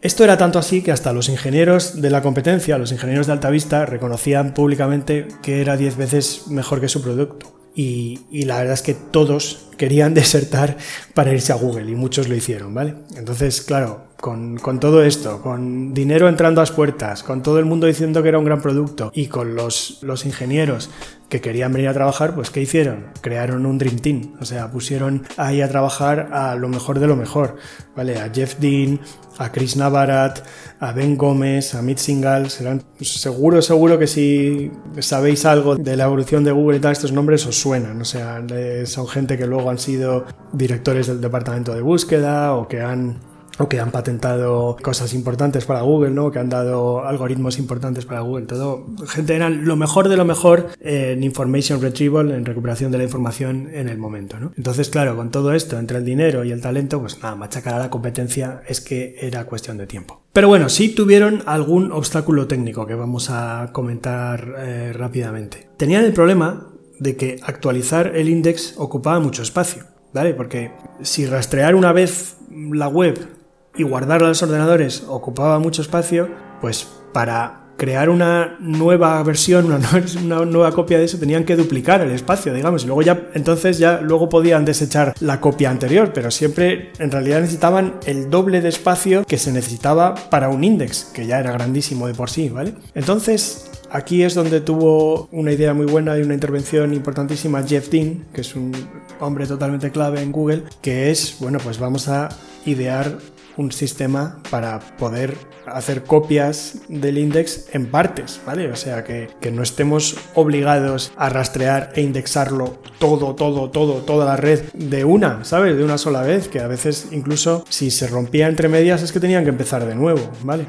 Esto 0.02 0.24
era 0.24 0.38
tanto 0.38 0.58
así 0.58 0.80
que 0.80 0.92
hasta 0.92 1.12
los 1.12 1.28
ingenieros 1.28 2.00
de 2.00 2.08
la 2.08 2.22
competencia, 2.22 2.78
los 2.78 2.90
ingenieros 2.90 3.26
de 3.26 3.34
alta 3.34 3.50
vista, 3.50 3.84
reconocían 3.84 4.54
públicamente 4.54 5.28
que 5.42 5.60
era 5.60 5.76
10 5.76 5.96
veces 5.98 6.48
mejor 6.48 6.80
que 6.80 6.88
su 6.88 7.02
producto. 7.02 7.60
Y, 7.74 8.20
y, 8.30 8.44
la 8.44 8.58
verdad 8.58 8.74
es 8.74 8.82
que 8.82 8.94
todos 8.94 9.68
querían 9.76 10.14
desertar 10.14 10.76
para 11.14 11.32
irse 11.32 11.52
a 11.52 11.56
Google 11.56 11.90
y 11.90 11.94
muchos 11.94 12.28
lo 12.28 12.34
hicieron, 12.34 12.74
¿vale? 12.74 12.94
Entonces, 13.16 13.60
claro, 13.60 14.09
con, 14.20 14.80
todo 14.80 15.02
esto, 15.02 15.40
con 15.40 15.94
dinero 15.94 16.28
entrando 16.28 16.60
a 16.60 16.62
las 16.62 16.72
puertas, 16.72 17.22
con 17.22 17.42
todo 17.42 17.58
el 17.58 17.64
mundo 17.64 17.86
diciendo 17.86 18.22
que 18.22 18.28
era 18.28 18.38
un 18.38 18.44
gran 18.44 18.60
producto 18.60 19.10
y 19.14 19.26
con 19.28 19.54
los, 19.54 19.98
los 20.02 20.26
ingenieros 20.26 20.90
que 21.28 21.40
querían 21.40 21.72
venir 21.72 21.88
a 21.88 21.94
trabajar, 21.94 22.34
pues 22.34 22.50
¿qué 22.50 22.60
hicieron? 22.60 23.06
Crearon 23.20 23.64
un 23.64 23.78
Dream 23.78 23.96
Team, 23.96 24.34
o 24.40 24.44
sea, 24.44 24.70
pusieron 24.70 25.22
ahí 25.36 25.62
a 25.62 25.68
trabajar 25.68 26.28
a 26.32 26.54
lo 26.56 26.68
mejor 26.68 26.98
de 26.98 27.06
lo 27.06 27.16
mejor, 27.16 27.56
¿vale? 27.96 28.18
A 28.18 28.30
Jeff 28.34 28.56
Dean, 28.58 29.00
a 29.38 29.52
Chris 29.52 29.76
Navarat, 29.76 30.40
a 30.80 30.92
Ben 30.92 31.16
Gómez, 31.16 31.74
a 31.74 31.82
Mitch 31.82 31.98
Singal, 31.98 32.50
serán 32.50 32.82
seguro, 33.00 33.62
seguro 33.62 33.98
que 33.98 34.08
si 34.08 34.72
sabéis 34.98 35.46
algo 35.46 35.76
de 35.76 35.96
la 35.96 36.04
evolución 36.04 36.42
de 36.42 36.50
Google 36.50 36.78
y 36.78 36.80
tal, 36.80 36.92
estos 36.92 37.12
nombres 37.12 37.46
os 37.46 37.58
suenan, 37.58 38.00
o 38.00 38.04
sea, 38.04 38.42
son 38.84 39.06
gente 39.06 39.38
que 39.38 39.46
luego 39.46 39.70
han 39.70 39.78
sido 39.78 40.26
directores 40.52 41.06
del 41.06 41.20
departamento 41.20 41.74
de 41.74 41.80
búsqueda 41.80 42.54
o 42.54 42.66
que 42.66 42.80
han 42.80 43.29
o 43.60 43.68
que 43.68 43.78
han 43.78 43.90
patentado 43.90 44.76
cosas 44.82 45.12
importantes 45.12 45.66
para 45.66 45.82
Google, 45.82 46.10
¿no? 46.10 46.30
que 46.30 46.38
han 46.38 46.48
dado 46.48 47.04
algoritmos 47.04 47.58
importantes 47.58 48.06
para 48.06 48.20
Google. 48.20 48.46
Todo, 48.46 48.86
gente, 49.06 49.36
eran 49.36 49.66
lo 49.66 49.76
mejor 49.76 50.08
de 50.08 50.16
lo 50.16 50.24
mejor 50.24 50.68
en 50.80 51.22
information 51.22 51.80
retrieval, 51.82 52.30
en 52.30 52.46
recuperación 52.46 52.90
de 52.90 52.98
la 52.98 53.04
información 53.04 53.68
en 53.72 53.88
el 53.88 53.98
momento. 53.98 54.40
¿no? 54.40 54.52
Entonces, 54.56 54.88
claro, 54.88 55.14
con 55.14 55.30
todo 55.30 55.52
esto, 55.52 55.78
entre 55.78 55.98
el 55.98 56.04
dinero 56.04 56.42
y 56.44 56.52
el 56.52 56.62
talento, 56.62 57.00
pues 57.00 57.22
nada, 57.22 57.36
machacar 57.36 57.74
a 57.74 57.78
la 57.78 57.90
competencia 57.90 58.62
es 58.66 58.80
que 58.80 59.16
era 59.20 59.44
cuestión 59.44 59.76
de 59.76 59.86
tiempo. 59.86 60.22
Pero 60.32 60.48
bueno, 60.48 60.68
sí 60.68 60.94
tuvieron 60.94 61.42
algún 61.46 61.92
obstáculo 61.92 62.46
técnico 62.46 62.86
que 62.86 62.94
vamos 62.94 63.28
a 63.30 63.70
comentar 63.72 64.54
eh, 64.58 64.92
rápidamente. 64.94 65.68
Tenían 65.76 66.04
el 66.04 66.12
problema 66.12 66.68
de 66.98 67.16
que 67.16 67.40
actualizar 67.42 68.14
el 68.14 68.28
index 68.28 68.74
ocupaba 68.78 69.20
mucho 69.20 69.42
espacio, 69.42 69.84
¿vale? 70.14 70.34
Porque 70.34 70.72
si 71.02 71.26
rastrear 71.26 71.74
una 71.74 71.92
vez 71.92 72.36
la 72.50 72.88
web 72.88 73.39
y 73.76 73.82
guardar 73.82 74.22
los 74.22 74.42
ordenadores 74.42 75.04
ocupaba 75.08 75.58
mucho 75.58 75.82
espacio, 75.82 76.28
pues 76.60 76.86
para 77.12 77.60
crear 77.80 78.10
una 78.10 78.58
nueva 78.60 79.22
versión, 79.22 79.72
una, 80.24 80.44
nueva 80.44 80.70
copia 80.72 80.98
de 80.98 81.04
eso, 81.04 81.18
tenían 81.18 81.44
que 81.44 81.56
duplicar 81.56 82.02
el 82.02 82.10
espacio, 82.10 82.52
digamos, 82.52 82.84
y 82.84 82.86
luego 82.86 83.00
ya, 83.00 83.30
entonces 83.32 83.78
ya 83.78 84.02
luego 84.02 84.28
podían 84.28 84.66
desechar 84.66 85.14
la 85.20 85.40
copia 85.40 85.70
anterior, 85.70 86.12
pero 86.12 86.30
siempre 86.30 86.92
en 86.98 87.10
realidad 87.10 87.40
necesitaban 87.40 87.94
el 88.04 88.28
doble 88.28 88.60
de 88.60 88.68
espacio 88.68 89.24
que 89.24 89.38
se 89.38 89.50
necesitaba 89.50 90.14
para 90.14 90.50
un 90.50 90.62
index, 90.62 91.04
que 91.04 91.26
ya 91.26 91.40
era 91.40 91.52
grandísimo 91.52 92.06
de 92.06 92.12
por 92.12 92.28
sí, 92.28 92.50
¿vale? 92.50 92.74
Entonces, 92.94 93.66
Aquí 93.92 94.22
es 94.22 94.36
donde 94.36 94.60
tuvo 94.60 95.28
una 95.32 95.50
idea 95.50 95.74
muy 95.74 95.84
buena 95.84 96.16
y 96.16 96.22
una 96.22 96.34
intervención 96.34 96.94
importantísima 96.94 97.64
Jeff 97.64 97.88
Dean, 97.90 98.24
que 98.32 98.42
es 98.42 98.54
un 98.54 98.70
hombre 99.18 99.48
totalmente 99.48 99.90
clave 99.90 100.22
en 100.22 100.30
Google, 100.30 100.62
que 100.80 101.10
es, 101.10 101.38
bueno, 101.40 101.58
pues 101.58 101.80
vamos 101.80 102.06
a 102.06 102.28
idear 102.66 103.18
un 103.60 103.72
sistema 103.72 104.38
para 104.50 104.80
poder 104.80 105.36
hacer 105.66 106.02
copias 106.02 106.78
del 106.88 107.18
index 107.18 107.66
en 107.72 107.86
partes, 107.86 108.40
¿vale? 108.46 108.70
O 108.72 108.76
sea, 108.76 109.04
que, 109.04 109.28
que, 109.40 109.50
no 109.50 109.62
estemos 109.62 110.16
obligados 110.34 111.12
a 111.16 111.28
rastrear 111.28 111.92
e 111.94 112.00
indexarlo 112.00 112.78
todo, 112.98 113.34
todo, 113.34 113.70
todo, 113.70 113.96
toda 113.98 114.24
la 114.24 114.36
red 114.36 114.62
de 114.72 115.04
una, 115.04 115.44
¿sabes? 115.44 115.76
De 115.76 115.84
una 115.84 115.98
sola 115.98 116.22
vez, 116.22 116.48
que 116.48 116.60
a 116.60 116.66
veces 116.66 117.08
incluso 117.10 117.64
si 117.68 117.90
se 117.90 118.06
rompía 118.08 118.48
entre 118.48 118.68
medias 118.68 119.02
es 119.02 119.12
que 119.12 119.20
tenían 119.20 119.44
que 119.44 119.50
empezar 119.50 119.84
de 119.86 119.94
nuevo, 119.94 120.22
¿vale? 120.42 120.66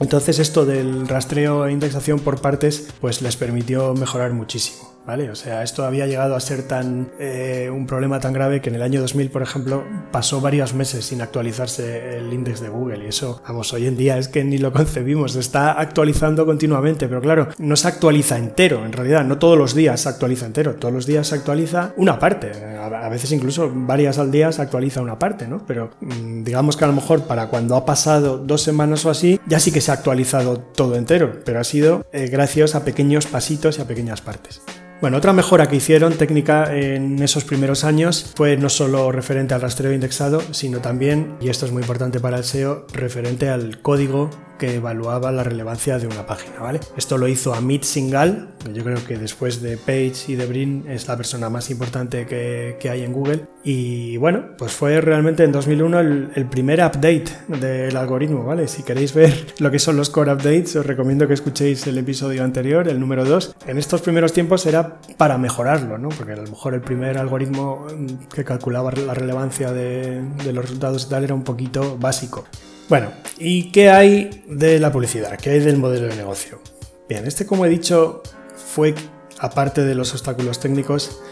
Entonces 0.00 0.38
esto 0.38 0.64
del 0.64 1.06
rastreo 1.06 1.66
e 1.66 1.72
indexación 1.72 2.20
por 2.20 2.40
partes 2.40 2.88
pues 3.00 3.20
les 3.20 3.36
permitió 3.36 3.92
mejorar 3.94 4.32
muchísimo. 4.32 4.90
¿Vale? 5.06 5.30
O 5.30 5.34
sea, 5.34 5.62
esto 5.62 5.84
había 5.84 6.06
llegado 6.06 6.36
a 6.36 6.40
ser 6.40 6.62
tan 6.62 7.10
eh, 7.18 7.70
un 7.72 7.86
problema 7.86 8.20
tan 8.20 8.32
grave 8.32 8.60
que 8.60 8.68
en 8.68 8.76
el 8.76 8.82
año 8.82 9.00
2000, 9.00 9.30
por 9.30 9.42
ejemplo, 9.42 9.84
pasó 10.10 10.40
varios 10.40 10.74
meses 10.74 11.06
sin 11.06 11.22
actualizarse 11.22 12.18
el 12.18 12.32
índice 12.32 12.64
de 12.64 12.70
Google 12.70 13.04
y 13.04 13.08
eso, 13.08 13.42
vamos, 13.46 13.72
hoy 13.72 13.86
en 13.86 13.96
día 13.96 14.18
es 14.18 14.28
que 14.28 14.44
ni 14.44 14.58
lo 14.58 14.72
concebimos, 14.72 15.36
está 15.36 15.72
actualizando 15.72 16.46
continuamente, 16.46 17.08
pero 17.08 17.20
claro, 17.20 17.48
no 17.58 17.76
se 17.76 17.88
actualiza 17.88 18.38
entero, 18.38 18.84
en 18.84 18.92
realidad, 18.92 19.24
no 19.24 19.38
todos 19.38 19.58
los 19.58 19.74
días 19.74 20.00
se 20.00 20.08
actualiza 20.08 20.46
entero, 20.46 20.76
todos 20.76 20.94
los 20.94 21.06
días 21.06 21.28
se 21.28 21.34
actualiza 21.34 21.92
una 21.96 22.18
parte, 22.18 22.52
a 22.52 23.08
veces 23.08 23.32
incluso 23.32 23.70
varias 23.72 24.18
al 24.18 24.30
día 24.30 24.52
se 24.52 24.62
actualiza 24.62 25.00
una 25.00 25.18
parte, 25.18 25.46
¿no? 25.46 25.64
Pero 25.66 25.90
mm, 26.00 26.44
digamos 26.44 26.76
que 26.76 26.84
a 26.84 26.88
lo 26.88 26.92
mejor 26.92 27.22
para 27.24 27.48
cuando 27.48 27.76
ha 27.76 27.84
pasado 27.84 28.38
dos 28.38 28.62
semanas 28.62 29.04
o 29.04 29.10
así, 29.10 29.40
ya 29.46 29.60
sí 29.60 29.72
que 29.72 29.80
se 29.80 29.90
ha 29.90 29.94
actualizado 29.94 30.58
todo 30.58 30.96
entero, 30.96 31.40
pero 31.44 31.60
ha 31.60 31.64
sido 31.64 32.06
eh, 32.12 32.28
gracias 32.28 32.74
a 32.74 32.84
pequeños 32.84 33.26
pasitos 33.26 33.78
y 33.78 33.82
a 33.82 33.86
pequeñas 33.86 34.20
partes. 34.20 34.62
Bueno, 35.00 35.16
otra 35.16 35.32
mejora 35.32 35.66
que 35.66 35.76
hicieron 35.76 36.12
técnica 36.12 36.76
en 36.76 37.22
esos 37.22 37.44
primeros 37.44 37.84
años 37.84 38.32
fue 38.36 38.58
no 38.58 38.68
solo 38.68 39.10
referente 39.10 39.54
al 39.54 39.62
rastreo 39.62 39.94
indexado, 39.94 40.42
sino 40.50 40.80
también, 40.80 41.36
y 41.40 41.48
esto 41.48 41.64
es 41.64 41.72
muy 41.72 41.80
importante 41.80 42.20
para 42.20 42.36
el 42.36 42.44
SEO, 42.44 42.86
referente 42.92 43.48
al 43.48 43.80
código 43.80 44.28
que 44.60 44.74
evaluaba 44.74 45.32
la 45.32 45.42
relevancia 45.42 45.98
de 45.98 46.06
una 46.06 46.26
página, 46.26 46.60
¿vale? 46.60 46.80
Esto 46.94 47.16
lo 47.16 47.26
hizo 47.28 47.54
Amit 47.54 47.82
Singal, 47.82 48.50
que 48.62 48.74
yo 48.74 48.84
creo 48.84 49.02
que 49.06 49.16
después 49.16 49.62
de 49.62 49.78
Page 49.78 50.12
y 50.28 50.34
de 50.34 50.44
Brin 50.44 50.84
es 50.86 51.08
la 51.08 51.16
persona 51.16 51.48
más 51.48 51.70
importante 51.70 52.26
que, 52.26 52.76
que 52.78 52.90
hay 52.90 53.02
en 53.02 53.12
Google. 53.14 53.46
Y 53.64 54.18
bueno, 54.18 54.50
pues 54.58 54.72
fue 54.72 55.00
realmente 55.00 55.44
en 55.44 55.52
2001 55.52 56.00
el, 56.00 56.30
el, 56.34 56.46
primer 56.46 56.80
update 56.80 57.24
del 57.48 57.96
algoritmo, 57.96 58.44
¿vale? 58.44 58.68
Si 58.68 58.82
queréis 58.82 59.14
ver 59.14 59.54
lo 59.58 59.70
que 59.70 59.78
son 59.78 59.96
los 59.96 60.10
core 60.10 60.32
updates, 60.32 60.76
os 60.76 60.84
recomiendo 60.84 61.26
que 61.26 61.34
escuchéis 61.34 61.86
el 61.86 61.96
episodio 61.96 62.44
anterior, 62.44 62.86
el 62.86 63.00
número 63.00 63.24
2. 63.24 63.56
En 63.66 63.78
estos 63.78 64.02
primeros 64.02 64.34
tiempos 64.34 64.66
era 64.66 65.00
para 65.16 65.38
mejorarlo, 65.38 65.96
¿no? 65.96 66.10
Porque 66.10 66.32
a 66.32 66.36
lo 66.36 66.42
mejor 66.42 66.74
el 66.74 66.82
primer 66.82 67.16
algoritmo 67.16 67.86
que 68.34 68.44
calculaba 68.44 68.92
la 68.92 69.14
relevancia 69.14 69.72
de, 69.72 70.20
de 70.44 70.52
los 70.52 70.66
resultados 70.66 71.06
y 71.06 71.08
tal 71.08 71.24
era 71.24 71.34
un 71.34 71.44
poquito 71.44 71.96
básico. 71.98 72.44
Bueno, 72.90 73.12
¿y 73.38 73.70
qué 73.70 73.88
hay 73.88 74.42
de 74.48 74.80
la 74.80 74.90
publicidad? 74.90 75.38
¿Qué 75.38 75.50
hay 75.50 75.60
del 75.60 75.76
modelo 75.76 76.08
de 76.08 76.16
negocio? 76.16 76.60
Bien, 77.08 77.24
este 77.24 77.46
como 77.46 77.64
he 77.64 77.68
dicho 77.68 78.20
fue, 78.56 78.96
aparte 79.38 79.84
de 79.84 79.94
los 79.94 80.12
obstáculos 80.12 80.58
técnicos, 80.58 81.22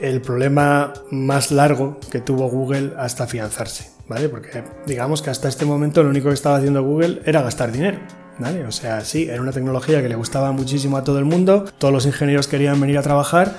el 0.00 0.22
problema 0.22 0.94
más 1.10 1.50
largo 1.50 2.00
que 2.10 2.22
tuvo 2.22 2.48
Google 2.48 2.94
hasta 2.96 3.24
afianzarse, 3.24 3.90
¿vale? 4.08 4.30
Porque 4.30 4.64
digamos 4.86 5.20
que 5.20 5.28
hasta 5.28 5.50
este 5.50 5.66
momento 5.66 6.02
lo 6.02 6.08
único 6.08 6.28
que 6.28 6.34
estaba 6.34 6.56
haciendo 6.56 6.82
Google 6.82 7.20
era 7.26 7.42
gastar 7.42 7.72
dinero. 7.72 7.98
¿Vale? 8.38 8.64
O 8.64 8.72
sea, 8.72 9.02
sí, 9.02 9.28
era 9.30 9.40
una 9.40 9.52
tecnología 9.52 10.00
que 10.02 10.08
le 10.08 10.14
gustaba 10.14 10.52
muchísimo 10.52 10.96
a 10.96 11.04
todo 11.04 11.18
el 11.18 11.26
mundo, 11.26 11.66
todos 11.76 11.92
los 11.92 12.06
ingenieros 12.06 12.48
querían 12.48 12.78
venir 12.80 12.96
a 12.96 13.02
trabajar, 13.02 13.54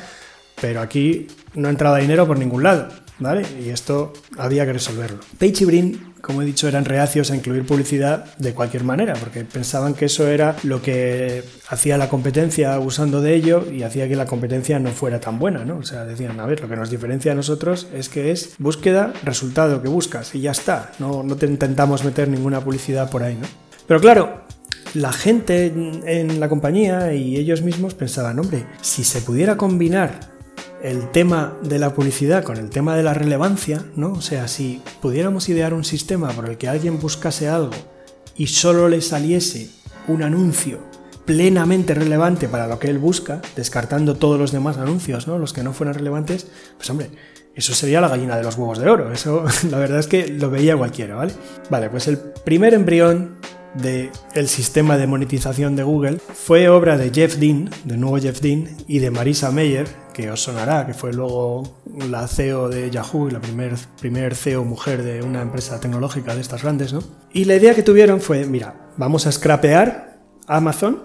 pero 0.60 0.82
aquí 0.82 1.28
no 1.56 1.70
entraba 1.70 1.98
dinero 1.98 2.28
por 2.28 2.38
ningún 2.38 2.62
lado, 2.62 2.90
¿vale? 3.20 3.46
Y 3.64 3.70
esto 3.70 4.14
había 4.38 4.66
que 4.66 4.74
resolverlo. 4.74 5.20
Page 5.40 5.64
y 5.64 5.66
Brin 5.66 6.08
como 6.28 6.42
he 6.42 6.46
dicho, 6.46 6.68
eran 6.68 6.84
reacios 6.84 7.32
a 7.32 7.38
incluir 7.38 7.66
publicidad 7.66 8.36
de 8.38 8.54
cualquier 8.54 8.84
manera, 8.84 9.14
porque 9.14 9.46
pensaban 9.46 9.94
que 9.94 10.06
eso 10.06 10.28
era 10.28 10.58
lo 10.64 10.82
que 10.82 11.42
hacía 11.70 11.98
la 11.98 12.10
competencia 12.10 12.78
usando 12.80 13.22
de 13.22 13.34
ello 13.34 13.66
y 13.72 13.84
hacía 13.84 14.10
que 14.10 14.18
la 14.18 14.26
competencia 14.26 14.78
no 14.78 14.90
fuera 14.90 15.22
tan 15.22 15.40
buena, 15.40 15.64
¿no? 15.64 15.78
O 15.78 15.84
sea, 15.84 16.04
decían, 16.04 16.38
a 16.42 16.46
ver, 16.46 16.60
lo 16.60 16.68
que 16.68 16.76
nos 16.76 16.90
diferencia 16.90 17.32
a 17.32 17.36
nosotros 17.36 17.88
es 17.94 18.10
que 18.10 18.32
es 18.32 18.56
búsqueda, 18.58 19.14
resultado 19.24 19.82
que 19.82 19.88
buscas 19.88 20.36
y 20.36 20.42
ya 20.42 20.52
está, 20.52 20.92
no, 21.00 21.24
no 21.24 21.38
te 21.38 21.46
intentamos 21.46 22.04
meter 22.04 22.28
ninguna 22.28 22.60
publicidad 22.60 23.10
por 23.10 23.24
ahí, 23.24 23.36
¿no? 23.36 23.48
Pero 23.88 24.02
claro, 24.02 24.42
la 24.94 25.14
gente 25.14 25.68
en 25.68 26.40
la 26.42 26.50
compañía 26.50 27.14
y 27.14 27.38
ellos 27.38 27.62
mismos 27.62 27.94
pensaban, 27.94 28.38
hombre, 28.40 28.66
si 28.82 29.06
se 29.06 29.22
pudiera 29.22 29.56
combinar 29.56 30.37
el 30.88 31.12
tema 31.12 31.58
de 31.64 31.80
la 31.80 31.94
publicidad 31.94 32.44
con 32.44 32.58
el 32.58 32.70
tema 32.70 32.96
de 32.96 33.04
la 33.04 33.14
relevancia, 33.14 33.84
¿no? 33.96 34.14
O 34.14 34.22
sea, 34.22 34.48
si 34.48 34.82
pudiéramos 35.02 35.50
idear 35.50 35.74
un 35.74 35.84
sistema 35.84 36.30
por 36.30 36.50
el 36.50 36.58
que 36.58 36.68
alguien 36.68 37.00
buscase 37.00 37.50
algo 37.50 37.76
y 38.36 38.48
solo 38.48 38.88
le 38.88 39.02
saliese 39.02 39.70
un 40.08 40.24
anuncio 40.24 40.80
plenamente 41.26 41.94
relevante 41.94 42.48
para 42.48 42.68
lo 42.68 42.80
que 42.80 42.90
él 42.90 43.00
busca, 43.00 43.42
descartando 43.56 44.16
todos 44.16 44.40
los 44.40 44.52
demás 44.52 44.78
anuncios, 44.78 45.28
¿no? 45.28 45.38
Los 45.38 45.52
que 45.52 45.62
no 45.62 45.74
fueran 45.74 45.96
relevantes, 45.96 46.48
pues 46.78 46.90
hombre, 46.90 47.10
eso 47.54 47.74
sería 47.74 48.00
la 48.00 48.08
gallina 48.08 48.38
de 48.38 48.44
los 48.44 48.56
huevos 48.56 48.80
de 48.80 48.90
oro. 48.90 49.12
Eso, 49.12 49.44
la 49.70 49.78
verdad 49.78 50.00
es 50.00 50.08
que 50.08 50.28
lo 50.28 50.50
veía 50.50 50.78
cualquiera, 50.78 51.16
¿vale? 51.16 51.34
Vale, 51.70 51.90
pues 51.90 52.08
el 52.08 52.18
primer 52.18 52.74
embrión 52.74 53.36
del 53.82 54.10
el 54.34 54.48
sistema 54.48 54.98
de 54.98 55.08
monetización 55.08 55.76
de 55.76 55.84
Google 55.84 56.18
fue 56.18 56.70
obra 56.70 56.98
de 56.98 57.12
Jeff 57.12 57.38
Dean, 57.38 57.70
de 57.86 57.98
nuevo 57.98 58.18
Jeff 58.18 58.42
Dean, 58.42 58.68
y 58.88 59.00
de 59.00 59.12
Marisa 59.12 59.52
Mayer, 59.52 59.88
que 60.14 60.32
os 60.32 60.42
sonará, 60.42 60.86
que 60.86 60.94
fue 60.94 61.14
luego 61.14 61.78
la 62.10 62.28
CEO 62.28 62.70
de 62.70 62.90
Yahoo 62.90 63.30
y 63.30 63.32
la 63.32 63.40
primer, 63.40 64.36
CEO 64.36 64.64
mujer 64.64 65.04
de 65.04 65.22
una 65.22 65.42
empresa 65.42 65.80
tecnológica 65.80 66.36
de 66.36 66.42
estas 66.42 66.64
grandes, 66.64 66.94
¿no? 66.94 67.00
Y 67.32 67.46
la 67.46 67.56
idea 67.56 67.76
que 67.76 67.84
tuvieron 67.84 68.20
fue, 68.20 68.46
mira, 68.46 68.90
vamos 68.98 69.28
a 69.28 69.32
scrapear 69.32 70.20
Amazon, 70.48 71.04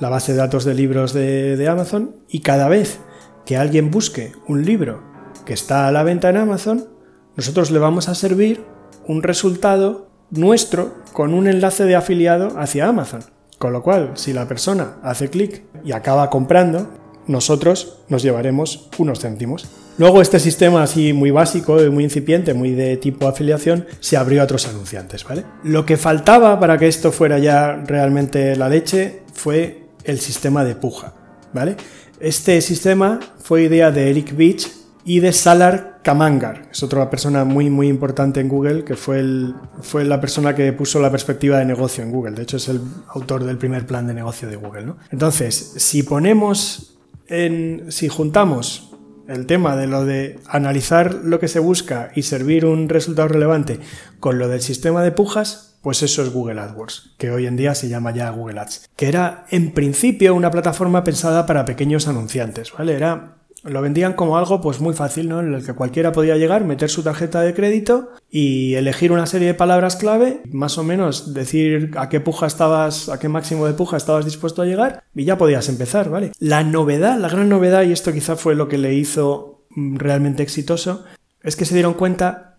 la 0.00 0.08
base 0.08 0.32
de 0.32 0.38
datos 0.38 0.64
de 0.64 0.74
libros 0.74 1.12
de 1.12 1.68
Amazon, 1.68 2.16
y 2.28 2.40
cada 2.40 2.68
vez 2.68 2.98
que 3.46 3.56
alguien 3.56 3.90
busque 3.90 4.32
un 4.46 4.64
libro 4.64 5.02
que 5.44 5.54
está 5.54 5.88
a 5.88 5.92
la 5.92 6.02
venta 6.02 6.28
en 6.28 6.36
Amazon, 6.36 6.88
nosotros 7.36 7.70
le 7.70 7.78
vamos 7.78 8.08
a 8.08 8.14
servir 8.14 8.64
un 9.06 9.22
resultado 9.22 10.11
nuestro 10.32 10.94
con 11.12 11.34
un 11.34 11.46
enlace 11.46 11.84
de 11.84 11.94
afiliado 11.94 12.58
hacia 12.58 12.88
Amazon. 12.88 13.22
Con 13.58 13.72
lo 13.72 13.82
cual, 13.82 14.12
si 14.14 14.32
la 14.32 14.48
persona 14.48 14.96
hace 15.04 15.28
clic 15.28 15.62
y 15.84 15.92
acaba 15.92 16.28
comprando, 16.30 16.88
nosotros 17.28 17.98
nos 18.08 18.22
llevaremos 18.22 18.88
unos 18.98 19.20
céntimos. 19.20 19.68
Luego 19.98 20.22
este 20.22 20.40
sistema 20.40 20.82
así 20.82 21.12
muy 21.12 21.30
básico, 21.30 21.78
muy 21.92 22.04
incipiente, 22.04 22.54
muy 22.54 22.72
de 22.72 22.96
tipo 22.96 23.28
afiliación, 23.28 23.86
se 24.00 24.16
abrió 24.16 24.40
a 24.40 24.44
otros 24.44 24.66
anunciantes, 24.66 25.22
¿vale? 25.22 25.44
Lo 25.62 25.84
que 25.84 25.96
faltaba 25.96 26.58
para 26.58 26.78
que 26.78 26.88
esto 26.88 27.12
fuera 27.12 27.38
ya 27.38 27.84
realmente 27.86 28.56
la 28.56 28.68
leche 28.68 29.22
fue 29.34 29.84
el 30.04 30.18
sistema 30.18 30.64
de 30.64 30.74
puja, 30.74 31.14
¿vale? 31.52 31.76
Este 32.18 32.60
sistema 32.62 33.20
fue 33.38 33.64
idea 33.64 33.90
de 33.90 34.10
Eric 34.10 34.34
Beach 34.34 34.68
y 35.04 35.20
de 35.20 35.32
Salar 35.32 35.91
Kamangar, 36.02 36.68
es 36.70 36.82
otra 36.82 37.08
persona 37.08 37.44
muy 37.44 37.70
muy 37.70 37.88
importante 37.88 38.40
en 38.40 38.48
Google, 38.48 38.84
que 38.84 38.96
fue, 38.96 39.20
el, 39.20 39.54
fue 39.80 40.04
la 40.04 40.20
persona 40.20 40.54
que 40.54 40.72
puso 40.72 41.00
la 41.00 41.10
perspectiva 41.10 41.58
de 41.58 41.64
negocio 41.64 42.02
en 42.02 42.10
Google, 42.10 42.32
de 42.32 42.42
hecho 42.42 42.56
es 42.56 42.68
el 42.68 42.80
autor 43.08 43.44
del 43.44 43.58
primer 43.58 43.86
plan 43.86 44.06
de 44.06 44.14
negocio 44.14 44.48
de 44.48 44.56
Google. 44.56 44.86
¿no? 44.86 44.96
Entonces, 45.10 45.74
si 45.76 46.02
ponemos 46.02 46.98
en, 47.28 47.90
si 47.90 48.08
juntamos 48.08 48.90
el 49.28 49.46
tema 49.46 49.76
de 49.76 49.86
lo 49.86 50.04
de 50.04 50.38
analizar 50.48 51.14
lo 51.14 51.38
que 51.38 51.48
se 51.48 51.60
busca 51.60 52.10
y 52.14 52.22
servir 52.22 52.66
un 52.66 52.88
resultado 52.88 53.28
relevante 53.28 53.78
con 54.20 54.38
lo 54.38 54.48
del 54.48 54.60
sistema 54.60 55.02
de 55.02 55.12
pujas, 55.12 55.78
pues 55.82 56.02
eso 56.02 56.22
es 56.22 56.32
Google 56.32 56.60
AdWords, 56.60 57.14
que 57.18 57.30
hoy 57.30 57.46
en 57.46 57.56
día 57.56 57.74
se 57.74 57.88
llama 57.88 58.12
ya 58.12 58.30
Google 58.30 58.60
Ads, 58.60 58.88
que 58.96 59.08
era 59.08 59.46
en 59.50 59.72
principio 59.72 60.34
una 60.34 60.50
plataforma 60.50 61.02
pensada 61.02 61.44
para 61.44 61.64
pequeños 61.64 62.06
anunciantes, 62.06 62.72
¿vale? 62.72 62.94
Era 62.94 63.38
lo 63.64 63.80
vendían 63.80 64.14
como 64.14 64.36
algo 64.36 64.60
pues 64.60 64.80
muy 64.80 64.94
fácil, 64.94 65.28
¿no? 65.28 65.40
En 65.40 65.54
el 65.54 65.64
que 65.64 65.74
cualquiera 65.74 66.12
podía 66.12 66.36
llegar, 66.36 66.64
meter 66.64 66.90
su 66.90 67.02
tarjeta 67.02 67.40
de 67.42 67.54
crédito 67.54 68.10
y 68.30 68.74
elegir 68.74 69.12
una 69.12 69.26
serie 69.26 69.48
de 69.48 69.54
palabras 69.54 69.96
clave, 69.96 70.42
más 70.50 70.78
o 70.78 70.84
menos 70.84 71.32
decir 71.34 71.92
a 71.96 72.08
qué 72.08 72.20
puja 72.20 72.46
estabas, 72.46 73.08
a 73.08 73.18
qué 73.18 73.28
máximo 73.28 73.66
de 73.66 73.74
puja 73.74 73.96
estabas 73.96 74.24
dispuesto 74.24 74.62
a 74.62 74.66
llegar 74.66 75.04
y 75.14 75.24
ya 75.24 75.38
podías 75.38 75.68
empezar, 75.68 76.10
¿vale? 76.10 76.32
La 76.38 76.64
novedad, 76.64 77.18
la 77.18 77.28
gran 77.28 77.48
novedad, 77.48 77.84
y 77.84 77.92
esto 77.92 78.12
quizá 78.12 78.36
fue 78.36 78.54
lo 78.54 78.68
que 78.68 78.78
le 78.78 78.94
hizo 78.94 79.64
mm, 79.70 79.96
realmente 79.96 80.42
exitoso, 80.42 81.04
es 81.42 81.56
que 81.56 81.64
se 81.64 81.74
dieron 81.74 81.94
cuenta 81.94 82.56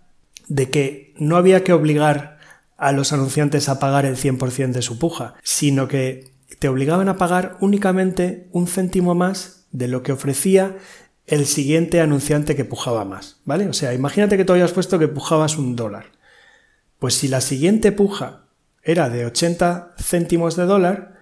de 0.47 0.69
que 0.69 1.13
no 1.17 1.37
había 1.37 1.63
que 1.63 1.73
obligar 1.73 2.37
a 2.77 2.91
los 2.91 3.13
anunciantes 3.13 3.69
a 3.69 3.79
pagar 3.79 4.05
el 4.05 4.17
100% 4.17 4.71
de 4.71 4.81
su 4.81 4.99
puja, 4.99 5.35
sino 5.43 5.87
que 5.87 6.31
te 6.59 6.67
obligaban 6.67 7.09
a 7.09 7.17
pagar 7.17 7.57
únicamente 7.59 8.47
un 8.51 8.67
céntimo 8.67 9.15
más 9.15 9.62
de 9.73 9.89
lo 9.89 10.03
que 10.03 10.13
ofrecía 10.13 10.77
el 11.27 11.45
siguiente 11.45 11.99
anunciante 11.99 12.55
que 12.55 12.65
pujaba 12.65 13.03
más, 13.03 13.41
¿vale? 13.43 13.67
O 13.67 13.73
sea, 13.73 13.93
imagínate 13.93 14.37
que 14.37 14.45
tú 14.45 14.53
habías 14.53 14.71
puesto 14.71 14.99
que 14.99 15.07
pujabas 15.07 15.57
un 15.57 15.75
dólar. 15.75 16.11
Pues 16.99 17.15
si 17.15 17.27
la 17.27 17.41
siguiente 17.41 17.91
puja 17.91 18.45
era 18.81 19.09
de 19.09 19.25
80 19.25 19.95
céntimos 20.01 20.55
de 20.55 20.65
dólar, 20.65 21.13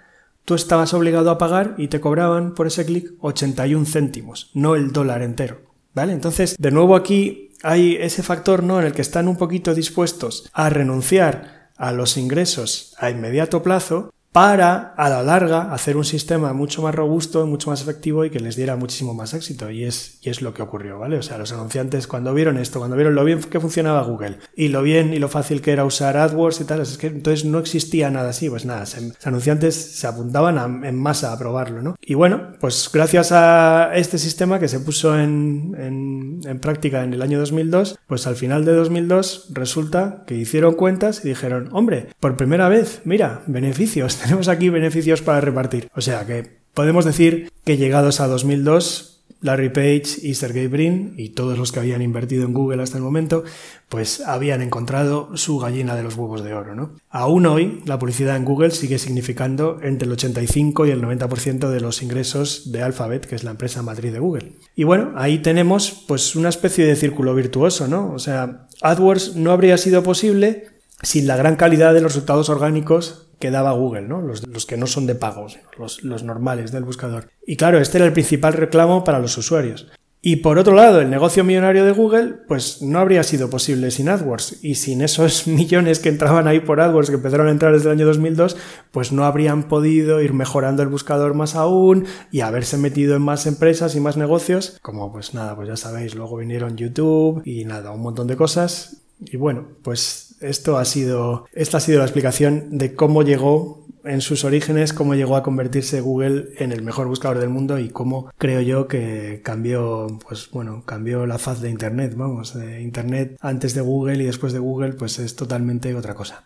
tú 0.46 0.56
estabas 0.56 0.94
obligado 0.94 1.30
a 1.30 1.38
pagar 1.38 1.76
y 1.78 1.88
te 1.88 2.00
cobraban 2.00 2.56
por 2.56 2.68
ese 2.68 2.86
clic 2.86 3.14
81 3.22 3.86
céntimos, 3.86 4.52
no 4.54 4.76
el 4.76 4.92
dólar 4.92 5.22
entero, 5.22 5.62
¿vale? 5.94 6.14
Entonces, 6.14 6.56
de 6.58 6.72
nuevo 6.72 6.96
aquí 6.96 7.52
hay 7.64 7.96
ese 7.96 8.24
factor, 8.24 8.64
¿no? 8.64 8.80
En 8.80 8.88
el 8.88 8.94
que 8.94 9.02
están 9.02 9.28
un 9.28 9.38
poquito 9.38 9.76
dispuestos 9.76 10.50
a 10.54 10.70
renunciar 10.70 11.70
a 11.78 11.92
los 11.92 12.18
ingresos 12.18 12.96
a 13.00 13.10
inmediato 13.10 13.64
plazo 13.64 14.12
para, 14.32 14.94
a 14.96 15.10
la 15.10 15.24
larga, 15.24 15.74
hacer 15.74 15.98
un 15.98 16.06
sistema 16.06 16.54
mucho 16.54 16.82
más 16.82 16.96
robusto, 16.96 17.46
mucho 17.46 17.70
más 17.70 17.82
efectivo 17.82 18.24
y 18.24 18.30
que 18.30 18.40
les 18.40 18.56
diera 18.56 18.78
muchísimo 18.78 19.14
más 19.14 19.34
éxito. 19.34 19.70
Y 19.70 19.84
es, 19.84 20.20
y 20.22 20.30
es 20.30 20.42
lo 20.42 20.54
que 20.54 20.62
ocurrió, 20.62 21.00
¿vale? 21.00 21.18
O 21.18 21.22
sea, 21.22 21.38
los 21.38 21.52
anunciantes 21.52 22.08
cuando 22.08 22.34
vieron 22.34 22.58
esto, 22.58 22.80
cuando 22.80 22.96
vieron 22.96 23.14
lo 23.14 23.26
bien 23.26 23.42
que 23.42 23.60
funcionaba 23.60 24.04
Google 24.04 24.38
y 24.56 24.70
lo 24.70 24.84
bien 24.84 25.14
y 25.14 25.20
lo 25.20 25.28
fácil 25.28 25.62
que 25.62 25.72
era 25.72 25.84
usar 25.84 26.16
AdWords 26.16 26.62
y 26.62 26.64
tal, 26.64 26.80
es 26.80 26.98
que 26.98 27.08
entonces 27.08 27.44
no 27.44 27.60
existía 27.60 28.10
nada 28.10 28.30
así, 28.30 28.50
pues 28.50 28.66
nada, 28.66 28.82
los 28.82 29.28
anunciantes 29.28 29.76
se 29.76 30.08
apuntaban 30.08 30.86
en 30.86 30.98
masa 30.98 31.34
a 31.34 31.38
probarlo, 31.38 31.82
¿no? 31.82 31.96
Y 32.02 32.14
bueno, 32.14 32.54
pues 32.60 32.90
gracias 32.94 33.32
a 33.34 33.92
este 33.96 34.18
sistema 34.18 34.60
que 34.60 34.70
se 34.70 34.80
puso 34.80 35.20
en, 35.20 35.76
en, 35.78 36.40
en 36.46 36.60
práctica 36.60 37.04
en 37.04 37.14
el 37.14 37.22
año 37.22 37.38
2002, 37.40 38.00
pues 38.08 38.28
al 38.28 38.38
final 38.38 38.64
de 38.64 38.74
2002 38.74 39.50
resulta 39.52 40.24
que 40.26 40.36
hicieron 40.36 40.76
cuentas 40.76 41.26
y 41.26 41.30
dijeron, 41.30 41.70
hombre, 41.74 42.08
por 42.20 42.38
primera 42.38 42.70
vez, 42.70 43.02
mira, 43.04 43.42
beneficios 43.48 44.21
tenemos 44.22 44.48
aquí 44.48 44.70
beneficios 44.70 45.22
para 45.22 45.42
repartir. 45.42 45.90
O 45.96 46.02
sea 46.02 46.26
que 46.26 46.62
podemos 46.74 47.06
decir 47.06 47.52
que 47.64 47.78
llegados 47.78 48.20
a 48.20 48.28
2002, 48.28 49.12
Larry 49.42 49.70
Page 49.70 50.20
y 50.22 50.36
Sergey 50.36 50.68
Brin 50.68 51.16
y 51.18 51.30
todos 51.30 51.58
los 51.58 51.72
que 51.72 51.80
habían 51.80 52.04
invertido 52.04 52.46
en 52.46 52.54
Google 52.54 52.84
hasta 52.84 52.98
el 52.98 53.04
momento, 53.04 53.44
pues 53.90 54.22
habían 54.22 54.62
encontrado 54.62 55.36
su 55.36 55.58
gallina 55.58 55.96
de 55.96 56.04
los 56.04 56.16
huevos 56.16 56.44
de 56.44 56.54
oro, 56.54 56.76
¿no? 56.76 56.96
Aún 57.10 57.48
hoy, 57.48 57.82
la 57.86 57.98
publicidad 57.98 58.36
en 58.36 58.46
Google 58.46 58.70
sigue 58.70 59.00
significando 59.00 59.80
entre 59.82 60.06
el 60.06 60.12
85 60.12 60.86
y 60.86 60.92
el 60.92 61.02
90% 61.02 61.70
de 61.70 61.82
los 61.82 62.04
ingresos 62.04 62.72
de 62.72 62.84
Alphabet, 62.84 63.26
que 63.26 63.36
es 63.36 63.44
la 63.44 63.52
empresa 63.52 63.82
matriz 63.82 64.14
de 64.14 64.20
Google. 64.20 64.54
Y 64.76 64.84
bueno, 64.84 65.14
ahí 65.16 65.40
tenemos 65.40 66.06
pues 66.08 66.36
una 66.36 66.50
especie 66.50 66.86
de 66.86 66.96
círculo 66.96 67.34
virtuoso, 67.34 67.88
¿no? 67.88 68.14
O 68.14 68.20
sea, 68.20 68.68
AdWords 68.82 69.36
no 69.36 69.52
habría 69.52 69.78
sido 69.78 70.04
posible 70.04 70.68
sin 71.02 71.26
la 71.26 71.36
gran 71.36 71.56
calidad 71.56 71.96
de 71.96 72.02
los 72.02 72.14
resultados 72.14 72.50
orgánicos 72.50 73.31
que 73.42 73.52
daba 73.52 73.74
Google, 73.74 74.04
¿no? 74.04 74.22
Los, 74.22 74.66
que 74.66 74.78
no 74.78 74.88
son 74.88 75.06
de 75.06 75.16
pagos, 75.16 75.60
los, 75.78 76.02
los 76.04 76.24
normales 76.24 76.72
del 76.72 76.86
buscador. 76.86 77.28
Y 77.46 77.58
claro, 77.58 77.80
este 77.80 77.98
era 77.98 78.08
el 78.08 78.14
principal 78.14 78.54
reclamo 78.54 79.04
para 79.04 79.20
los 79.20 79.38
usuarios. 79.38 79.92
Y 80.24 80.38
por 80.38 80.60
otro 80.60 80.76
lado, 80.76 81.02
el 81.02 81.10
negocio 81.10 81.44
millonario 81.44 81.84
de 81.84 81.94
Google, 81.94 82.36
pues 82.48 82.84
no 82.84 83.00
habría 83.00 83.24
sido 83.24 83.50
posible 83.50 83.90
sin 83.90 84.08
AdWords. 84.08 84.64
Y 84.64 84.76
sin 84.76 85.02
esos 85.02 85.48
millones 85.48 85.98
que 85.98 86.10
entraban 86.10 86.48
ahí 86.48 86.60
por 86.60 86.80
AdWords, 86.80 87.10
que 87.10 87.16
empezaron 87.16 87.48
a 87.48 87.52
entrar 87.52 87.74
desde 87.74 87.90
el 87.90 87.98
año 87.98 88.06
2002, 88.06 88.56
pues 88.92 89.12
no 89.12 89.26
habrían 89.26 89.64
podido 89.64 90.22
ir 90.22 90.34
mejorando 90.34 90.84
el 90.84 90.90
buscador 90.90 91.34
más 91.34 91.56
aún 91.56 92.06
y 92.32 92.42
haberse 92.42 92.78
metido 92.78 93.16
en 93.16 93.24
más 93.24 93.48
empresas 93.48 93.96
y 93.96 94.00
más 94.00 94.16
negocios. 94.16 94.78
Como 94.84 95.12
pues 95.12 95.34
nada, 95.34 95.56
pues 95.56 95.68
ya 95.68 95.76
sabéis, 95.76 96.14
luego 96.14 96.38
vinieron 96.38 96.78
YouTube 96.78 97.42
y 97.44 97.66
nada, 97.66 97.90
un 97.90 98.02
montón 98.02 98.28
de 98.28 98.38
cosas. 98.38 99.02
Y 99.22 99.38
bueno, 99.38 99.70
pues 99.82 100.31
esto 100.42 100.78
ha 100.78 100.86
sido, 100.86 101.46
esta 101.54 101.78
ha 101.78 101.82
sido 101.82 102.00
la 102.00 102.06
explicación 102.06 102.78
de 102.78 102.94
cómo 102.96 103.24
llegó 103.24 103.86
en 104.04 104.22
sus 104.22 104.44
orígenes, 104.44 104.94
cómo 104.94 105.16
llegó 105.16 105.36
a 105.36 105.44
convertirse 105.44 106.02
Google 106.02 106.50
en 106.58 106.72
el 106.72 106.82
mejor 106.82 107.08
buscador 107.08 107.40
del 107.40 107.50
mundo 107.50 107.78
y 107.78 107.90
cómo 107.90 108.32
creo 108.38 108.62
yo 108.62 108.88
que 108.88 109.42
cambió, 109.44 110.08
pues 110.28 110.50
bueno, 110.52 110.84
cambió 110.86 111.26
la 111.26 111.38
faz 111.38 111.62
de 111.62 111.70
Internet, 111.70 112.14
vamos, 112.16 112.54
de 112.54 112.82
Internet 112.82 113.38
antes 113.40 113.74
de 113.74 113.82
Google 113.82 114.24
y 114.24 114.26
después 114.26 114.54
de 114.54 114.60
Google, 114.60 114.94
pues 114.94 115.20
es 115.20 115.36
totalmente 115.36 115.94
otra 115.96 116.16
cosa. 116.16 116.46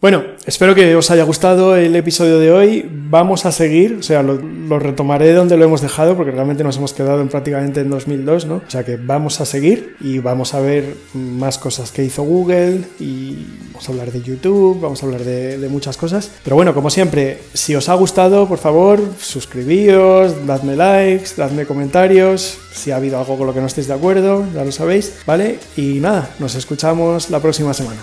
Bueno, 0.00 0.22
espero 0.46 0.76
que 0.76 0.94
os 0.94 1.10
haya 1.10 1.24
gustado 1.24 1.74
el 1.74 1.96
episodio 1.96 2.38
de 2.38 2.52
hoy. 2.52 2.88
Vamos 2.88 3.44
a 3.46 3.50
seguir, 3.50 3.96
o 3.98 4.02
sea, 4.04 4.22
lo, 4.22 4.38
retomaré 4.78 5.32
donde 5.32 5.56
lo 5.56 5.64
hemos 5.64 5.80
dejado, 5.80 6.16
porque 6.16 6.30
realmente 6.30 6.62
nos 6.62 6.76
hemos 6.76 6.92
quedado 6.92 7.20
en 7.20 7.26
prácticamente 7.26 7.80
en 7.80 7.90
2002, 7.90 8.46
¿no? 8.46 8.62
O 8.64 8.70
sea 8.70 8.84
que 8.84 8.94
vamos 8.96 9.40
a 9.40 9.44
seguir 9.44 9.96
y 10.00 10.20
vamos 10.20 10.54
a 10.54 10.60
ver 10.60 10.94
más 11.14 11.58
cosas 11.58 11.90
que 11.90 12.04
hizo 12.04 12.22
Google 12.22 12.82
y 13.00 13.44
vamos 13.72 13.88
a 13.88 13.92
hablar 13.92 14.12
de 14.12 14.22
YouTube, 14.22 14.80
vamos 14.80 15.02
a 15.02 15.06
hablar 15.06 15.24
de, 15.24 15.58
de 15.58 15.68
muchas 15.68 15.96
cosas. 15.96 16.30
Pero 16.44 16.54
bueno, 16.54 16.72
como 16.74 16.90
siempre, 16.90 17.40
si 17.52 17.74
os 17.74 17.88
ha 17.88 17.94
gustado, 17.94 18.46
por 18.46 18.58
favor, 18.58 19.00
suscribíos, 19.18 20.46
dadme 20.46 20.76
likes, 20.76 21.30
dadme 21.36 21.66
comentarios, 21.66 22.56
si 22.72 22.92
ha 22.92 22.96
habido 22.98 23.18
algo 23.18 23.36
con 23.36 23.48
lo 23.48 23.52
que 23.52 23.60
no 23.60 23.66
estéis 23.66 23.88
de 23.88 23.94
acuerdo, 23.94 24.46
ya 24.54 24.64
lo 24.64 24.70
sabéis, 24.70 25.14
¿vale? 25.26 25.58
Y 25.76 25.98
nada, 25.98 26.30
nos 26.38 26.54
escuchamos 26.54 27.30
la 27.30 27.40
próxima 27.40 27.74
semana. 27.74 27.98